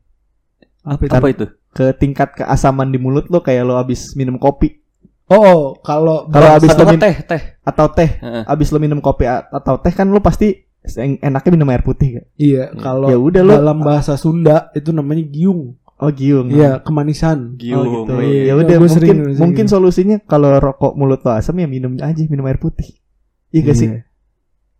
apa 0.88 1.02
itu? 1.04 1.12
Apa 1.12 1.28
itu? 1.28 1.46
Ke 1.74 1.92
tingkat 1.92 2.32
keasaman 2.34 2.88
di 2.88 2.98
mulut 2.98 3.28
lo 3.28 3.44
kayak 3.44 3.64
lo 3.64 3.76
abis 3.76 4.16
minum 4.16 4.40
kopi 4.40 4.80
Oh, 5.28 5.44
oh, 5.44 5.62
kalau 5.84 6.32
Kalau 6.32 6.56
habis 6.56 6.72
Atau 6.72 6.88
lo 6.88 6.96
min- 6.96 7.04
teh, 7.04 7.16
teh. 7.20 7.42
atau 7.60 7.92
teh. 7.92 8.10
Heeh. 8.16 8.44
Abis 8.48 8.72
lo 8.72 8.80
minum 8.80 9.04
kopi 9.04 9.28
atau 9.28 9.76
teh 9.76 9.92
kan 9.92 10.08
lo 10.08 10.24
pasti 10.24 10.56
enaknya 10.96 11.52
minum 11.52 11.68
air 11.68 11.82
putih 11.82 12.10
kan. 12.16 12.26
iya 12.36 12.72
kalau 12.74 13.12
Ya 13.12 13.18
udah, 13.18 13.42
dalam 13.44 13.78
bahasa 13.82 14.16
Sunda 14.16 14.72
itu 14.72 14.90
namanya 14.90 15.26
giung. 15.26 15.76
Oh 15.98 16.08
giung. 16.08 16.48
Iya, 16.48 16.80
kemanisan. 16.80 17.58
Giung. 17.58 17.82
Oh 17.82 17.86
gitu. 18.06 18.14
iya. 18.22 18.42
Ya 18.42 18.44
Iya, 18.48 18.54
udah 18.56 18.78
mungkin 18.78 18.94
sering 18.94 19.18
mungkin 19.36 19.66
gitu. 19.66 19.74
solusinya 19.74 20.18
kalau 20.24 20.54
rokok 20.56 20.94
mulut 20.94 21.20
lo 21.22 21.34
asam 21.34 21.58
ya 21.58 21.66
minum 21.66 21.98
aja 21.98 22.22
minum 22.24 22.46
air 22.46 22.56
putih. 22.56 23.02
Iya 23.50 23.62
gak 23.66 23.76
sih? 23.76 23.88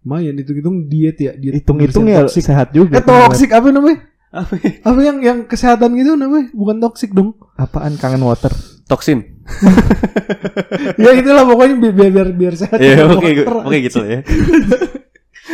Lumayan 0.06 0.38
hitung-hitung 0.38 0.88
diet 0.88 1.18
ya, 1.18 1.34
diet 1.34 1.58
Hitung-hitung 1.58 2.06
ya 2.06 2.24
toksik. 2.24 2.46
sehat 2.46 2.70
Eh 2.70 2.80
juga. 2.80 3.02
toksik 3.02 3.50
apa 3.50 3.68
namanya? 3.68 4.06
Apa? 4.30 4.56
Apa 4.84 5.00
yang 5.02 5.18
yang 5.20 5.38
kesehatan 5.44 5.96
gitu 5.96 6.14
namanya? 6.14 6.48
Bukan 6.54 6.78
toksik 6.78 7.12
dong. 7.12 7.34
Apaan 7.56 7.98
kangen 7.98 8.22
water? 8.22 8.54
Toksin. 8.86 9.24
ya 11.02 11.12
itulah 11.12 11.44
pokoknya 11.44 11.76
biar 11.82 11.94
biar 11.94 12.12
biar, 12.14 12.30
biar 12.32 12.54
sehat. 12.56 12.78
Iya, 12.78 13.04
Kangen 13.04 13.18
oke, 13.18 13.28
water. 13.34 13.56
oke 13.66 13.78
gitu 13.82 14.00
ya. 14.00 14.20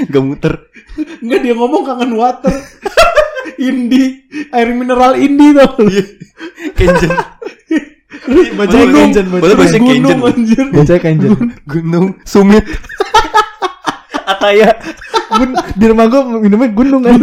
Gak 0.10 0.24
muter. 0.24 0.54
Enggak 1.22 1.40
dia 1.42 1.54
ngomong 1.54 1.84
kangen 1.86 2.14
water. 2.18 2.54
Indi, 3.68 4.26
air 4.50 4.70
mineral 4.74 5.14
Indi 5.16 5.54
tau 5.54 5.78
lu. 5.84 6.02
Kenjen. 6.74 7.12
Baca 8.58 8.74
Kenjen, 8.74 9.26
bahasa 9.30 9.78
gunung 9.78 10.20
Kenjen. 10.24 10.66
anjir. 10.74 10.98
Kanjen. 10.98 11.32
Gunung, 11.68 12.18
Sumit. 12.26 12.66
Ataya, 14.32 14.80
Gun- 15.36 15.60
di 15.76 15.86
rumah 15.86 16.08
gue 16.08 16.22
minumnya 16.42 16.70
gunung 16.72 17.04
kan. 17.04 17.20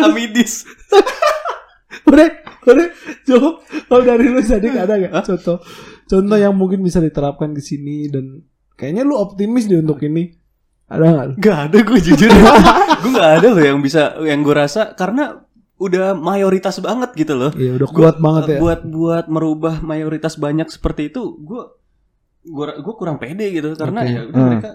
Amidis. 0.00 0.66
Udah, 2.04 2.28
udah. 2.66 2.88
Coba 3.22 3.48
kalau 3.86 4.02
dari 4.02 4.26
lu 4.26 4.40
tadi 4.42 4.66
ada 4.74 4.98
gak 4.98 5.22
contoh 5.30 5.58
contoh 6.10 6.38
yang 6.40 6.54
mungkin 6.56 6.82
bisa 6.82 6.98
diterapkan 6.98 7.54
ke 7.54 7.62
sini 7.62 8.10
dan 8.10 8.42
kayaknya 8.74 9.06
lu 9.06 9.14
optimis 9.14 9.70
deh 9.70 9.78
untuk 9.78 10.02
ini. 10.02 10.39
Ada 10.90 11.02
gak 11.06 11.24
lu? 11.24 11.32
Gak 11.38 11.58
ada 11.64 11.78
gue 11.80 11.98
jujur. 12.02 12.30
gue 13.00 13.10
gak 13.12 13.30
ada 13.38 13.48
loh 13.48 13.62
yang 13.62 13.78
bisa 13.78 14.02
yang 14.20 14.40
gue 14.40 14.52
rasa 14.52 14.92
karena 14.92 15.46
udah 15.76 16.12
mayoritas 16.12 16.76
banget 16.78 17.14
gitu 17.14 17.32
loh. 17.32 17.50
Iya, 17.52 17.78
udah 17.78 17.88
Gua- 17.88 17.96
kuat 17.96 18.16
banget 18.18 18.42
ya. 18.44 18.58
Buat 18.58 18.80
buat 18.84 19.24
merubah 19.26 19.74
mayoritas 19.80 20.34
banyak 20.34 20.68
seperti 20.68 21.08
itu, 21.08 21.38
gue 21.38 21.62
gue 22.42 22.66
gue 22.76 22.94
kurang 22.94 23.16
pede 23.16 23.48
gitu 23.50 23.72
karena 23.74 24.00
Oke. 24.00 24.10
ya 24.10 24.20
udah 24.24 24.34
Hmm. 24.36 24.48
mereka 24.50 24.70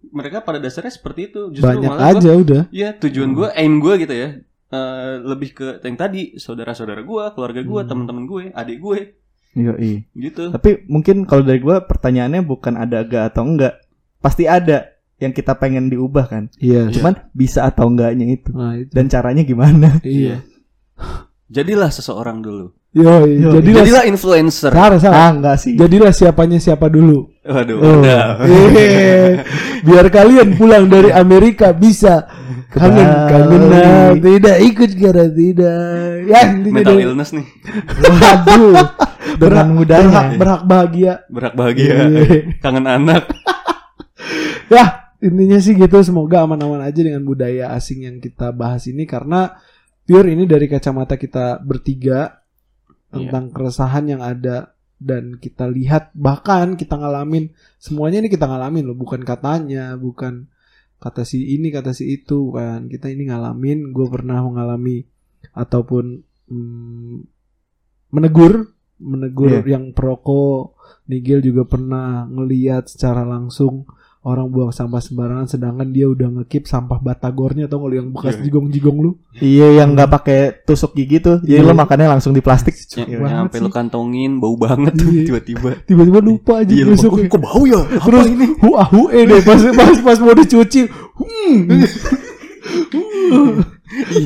mereka 0.00 0.36
pada 0.40 0.58
dasarnya 0.58 0.90
seperti 0.90 1.20
itu. 1.28 1.40
Justru 1.50 1.68
Banyak 1.68 1.86
malah 1.86 2.02
gua- 2.08 2.18
aja 2.18 2.30
udah. 2.32 2.62
Ya 2.70 2.88
tujuan 2.94 3.30
gue, 3.30 3.48
aim 3.52 3.78
gue 3.78 3.94
gitu 3.98 4.14
ya. 4.16 4.30
eh, 4.68 5.14
lebih 5.20 5.50
ke 5.50 5.82
yang 5.82 5.98
tadi 5.98 6.38
saudara-saudara 6.38 7.02
gue, 7.02 7.24
keluarga 7.34 7.58
gue, 7.60 7.80
Hmm. 7.80 7.90
teman-teman 7.90 8.22
gue, 8.24 8.42
adik 8.50 8.78
gue, 8.78 8.98
Iya, 9.52 9.74
iya. 9.76 9.98
gitu. 10.14 10.46
Tapi 10.48 10.86
mungkin 10.86 11.26
kalau 11.26 11.42
dari 11.42 11.58
gue 11.58 11.74
pertanyaannya 11.82 12.38
bukan 12.40 12.78
ada 12.78 13.02
gak 13.02 13.34
atau 13.34 13.42
enggak. 13.44 13.82
Pasti 14.18 14.46
ada 14.46 14.94
yang 15.20 15.30
kita 15.30 15.52
pengen 15.54 15.86
diubah 15.86 16.26
kan. 16.26 16.48
Iya. 16.56 16.88
Cuman 16.90 17.28
bisa 17.30 17.62
atau 17.62 17.86
enggaknya 17.86 18.26
itu. 18.32 18.50
Nah, 18.50 18.74
itu. 18.74 18.88
Dan 18.88 19.06
caranya 19.06 19.42
gimana? 19.42 20.00
Iya. 20.00 20.40
Jadilah 21.46 21.88
seseorang 21.88 22.40
dulu. 22.40 22.72
Yo, 22.90 23.22
Yo, 23.22 23.54
jadilah 23.54 23.86
Jadilah 23.86 24.04
influencer. 24.04 24.70
Salah, 24.70 24.98
salah. 24.98 25.18
Ah, 25.20 25.30
enggak 25.30 25.56
sih. 25.56 25.74
Jadilah 25.74 26.10
siapanya 26.10 26.58
siapa 26.58 26.88
dulu. 26.88 27.30
Waduh, 27.40 27.78
Oh. 27.78 28.02
Hehe. 28.42 29.46
Biar 29.80 30.06
kalian 30.08 30.56
pulang 30.56 30.86
dari 30.86 31.10
Amerika 31.10 31.70
bisa 31.70 32.26
kangen 32.70 33.02
Bali. 33.02 33.30
kangenan 33.30 34.10
tidak 34.18 34.56
ikut 34.60 34.90
karena 34.96 35.26
tidak. 35.28 36.06
Ya 36.24 36.40
Mental 36.50 36.82
dari- 36.88 37.02
illness 37.04 37.30
nih, 37.30 37.46
Waduh. 38.00 38.74
Dengan 39.38 39.38
berhak, 39.38 39.66
mudahnya. 39.70 40.20
berhak 40.34 40.62
bahagia. 40.64 41.12
berhak 41.26 41.54
bahagia, 41.54 41.94
Iya. 41.94 42.58
kangen 42.58 42.86
anak. 42.86 43.22
Ya 44.66 44.99
intinya 45.20 45.58
sih 45.60 45.76
gitu. 45.76 45.96
Semoga 46.00 46.44
aman-aman 46.44 46.84
aja 46.84 47.00
dengan 47.00 47.22
budaya 47.24 47.72
asing 47.76 48.08
yang 48.08 48.16
kita 48.18 48.52
bahas 48.52 48.88
ini 48.88 49.04
karena 49.04 49.60
pure 50.04 50.32
ini 50.32 50.44
dari 50.48 50.66
kacamata 50.66 51.14
kita 51.14 51.62
bertiga 51.62 52.40
tentang 53.10 53.50
keresahan 53.54 54.06
yang 54.06 54.22
ada 54.22 54.74
dan 55.00 55.40
kita 55.40 55.64
lihat 55.64 56.12
bahkan 56.12 56.76
kita 56.76 56.94
ngalamin 57.00 57.50
semuanya 57.80 58.20
ini 58.20 58.28
kita 58.28 58.44
ngalamin 58.44 58.84
loh 58.84 58.98
bukan 58.98 59.24
katanya 59.24 59.96
bukan 59.96 60.46
kata 61.00 61.24
si 61.24 61.56
ini 61.56 61.72
kata 61.72 61.96
si 61.96 62.20
itu 62.20 62.52
kan 62.52 62.86
kita 62.86 63.08
ini 63.08 63.32
ngalamin 63.32 63.96
gue 63.96 64.06
pernah 64.12 64.44
mengalami 64.44 65.00
ataupun 65.56 66.20
mm, 66.52 67.16
menegur 68.12 68.76
menegur 69.00 69.64
yang 69.64 69.96
perokok 69.96 70.76
Nigel 71.08 71.40
juga 71.40 71.64
pernah 71.64 72.28
ngeliat 72.28 72.92
secara 72.92 73.24
langsung 73.24 73.88
orang 74.20 74.52
buang 74.52 74.68
sampah 74.68 75.00
sembarangan 75.00 75.48
sedangkan 75.48 75.88
dia 75.88 76.04
udah 76.04 76.28
ngekip 76.28 76.68
sampah 76.68 77.00
batagornya 77.00 77.64
atau 77.64 77.80
yang 77.88 78.12
bekas 78.12 78.36
Iya. 78.36 78.42
jigong-jigong 78.44 78.98
lu 79.00 79.16
Iya 79.40 79.80
yang 79.80 79.96
nggak 79.96 80.10
pakai 80.12 80.40
tusuk 80.68 80.92
gigi 80.92 81.24
tuh. 81.24 81.40
Jadi 81.40 81.56
Iya. 81.56 81.64
lo 81.64 81.72
makannya 81.72 82.04
langsung 82.06 82.36
di 82.36 82.44
plastik. 82.44 82.76
Ya, 82.92 83.08
sih. 83.48 83.64
lu 83.64 83.72
kantongin 83.72 84.36
bau 84.36 84.60
banget 84.60 84.92
tuh 84.92 85.08
Iya. 85.08 85.24
tiba-tiba. 85.24 85.70
tiba-tiba 85.88 86.20
lupa 86.20 86.60
aja 86.60 86.68
Iya, 86.68 86.84
lupa. 86.84 86.92
besoknya. 87.00 87.24
Kok- 87.24 87.32
kok 87.32 87.42
bau 87.42 87.62
ya? 87.64 87.80
Apa 87.80 88.04
Terus 88.04 88.26
ini? 88.28 88.46
hu 88.60 88.70
hu 88.76 89.00
eh 89.08 89.22
deh 89.24 89.40
pas 89.40 89.60
pas 89.72 89.96
pas 90.04 90.18
mau 90.20 90.34
dicuci. 90.36 90.82
Hmm. 91.16 91.58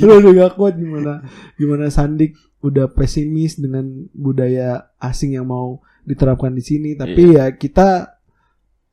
Lu 0.03 0.13
udah 0.21 0.33
gak 0.35 0.53
kuat 0.59 0.75
gimana 0.77 1.25
gimana 1.55 1.89
Sandik 1.89 2.35
udah 2.61 2.91
pesimis 2.91 3.57
dengan 3.57 3.85
budaya 4.11 4.91
asing 4.99 5.37
yang 5.37 5.47
mau 5.47 5.79
diterapkan 6.03 6.53
di 6.53 6.61
sini 6.61 6.91
tapi 6.95 7.33
ya 7.33 7.49
kita 7.55 8.14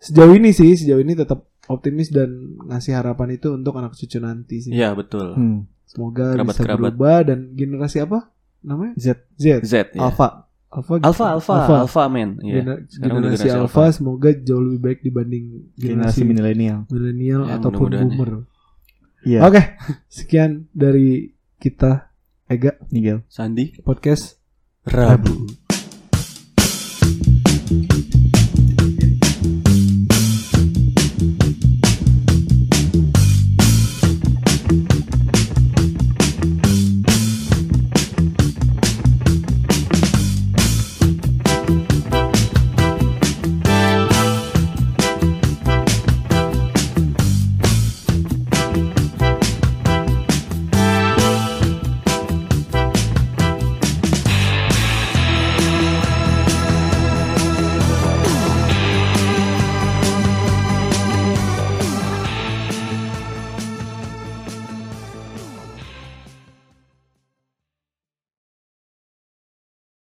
sejauh 0.02 0.34
ini 0.34 0.50
sih 0.50 0.74
sejauh 0.74 0.98
ini 0.98 1.14
tetap 1.14 1.46
optimis 1.70 2.10
dan 2.10 2.28
ngasih 2.64 2.92
harapan 2.92 3.38
itu 3.38 3.54
untuk 3.54 3.78
anak 3.78 3.94
cucu 3.94 4.18
nanti 4.18 4.60
sih. 4.60 4.74
Iya 4.74 4.92
betul. 4.92 5.38
Hmm. 5.38 5.60
Semoga 5.86 6.34
bisa 6.34 6.42
Kerabat-kerabat. 6.58 6.80
berubah 6.90 7.18
dan 7.22 7.40
generasi 7.54 8.00
apa 8.00 8.34
namanya? 8.60 8.98
Z 8.98 9.08
Z. 9.36 9.62
Z 9.62 9.74
ya. 9.94 10.02
Alpha. 10.04 10.50
Alpha. 10.68 11.04
Alpha, 11.04 11.26
Alpha, 11.36 11.56
Alpha, 11.80 12.04
men. 12.08 12.40
Iya. 12.40 12.64
Gener- 12.64 12.82
generasi 12.90 13.44
generasi 13.44 13.50
Alpha 13.54 13.84
semoga 13.92 14.30
jauh 14.34 14.64
lebih 14.64 14.80
baik 14.82 15.00
dibanding 15.02 15.44
Generasi 15.76 15.84
generasi 16.18 16.22
milenial. 16.24 16.80
milenial 16.88 17.42
Ya, 17.44 17.60
ataupun 17.60 17.88
ya. 17.90 18.00
boomer. 18.02 18.32
Iya. 19.22 19.40
Oke, 19.44 19.62
sekian 20.08 20.72
dari 20.72 21.30
kita 21.56 22.10
Ega 22.48 22.80
Nigel. 22.88 23.22
Sandi. 23.28 23.76
podcast 23.78 24.40
Rabu. 24.82 25.61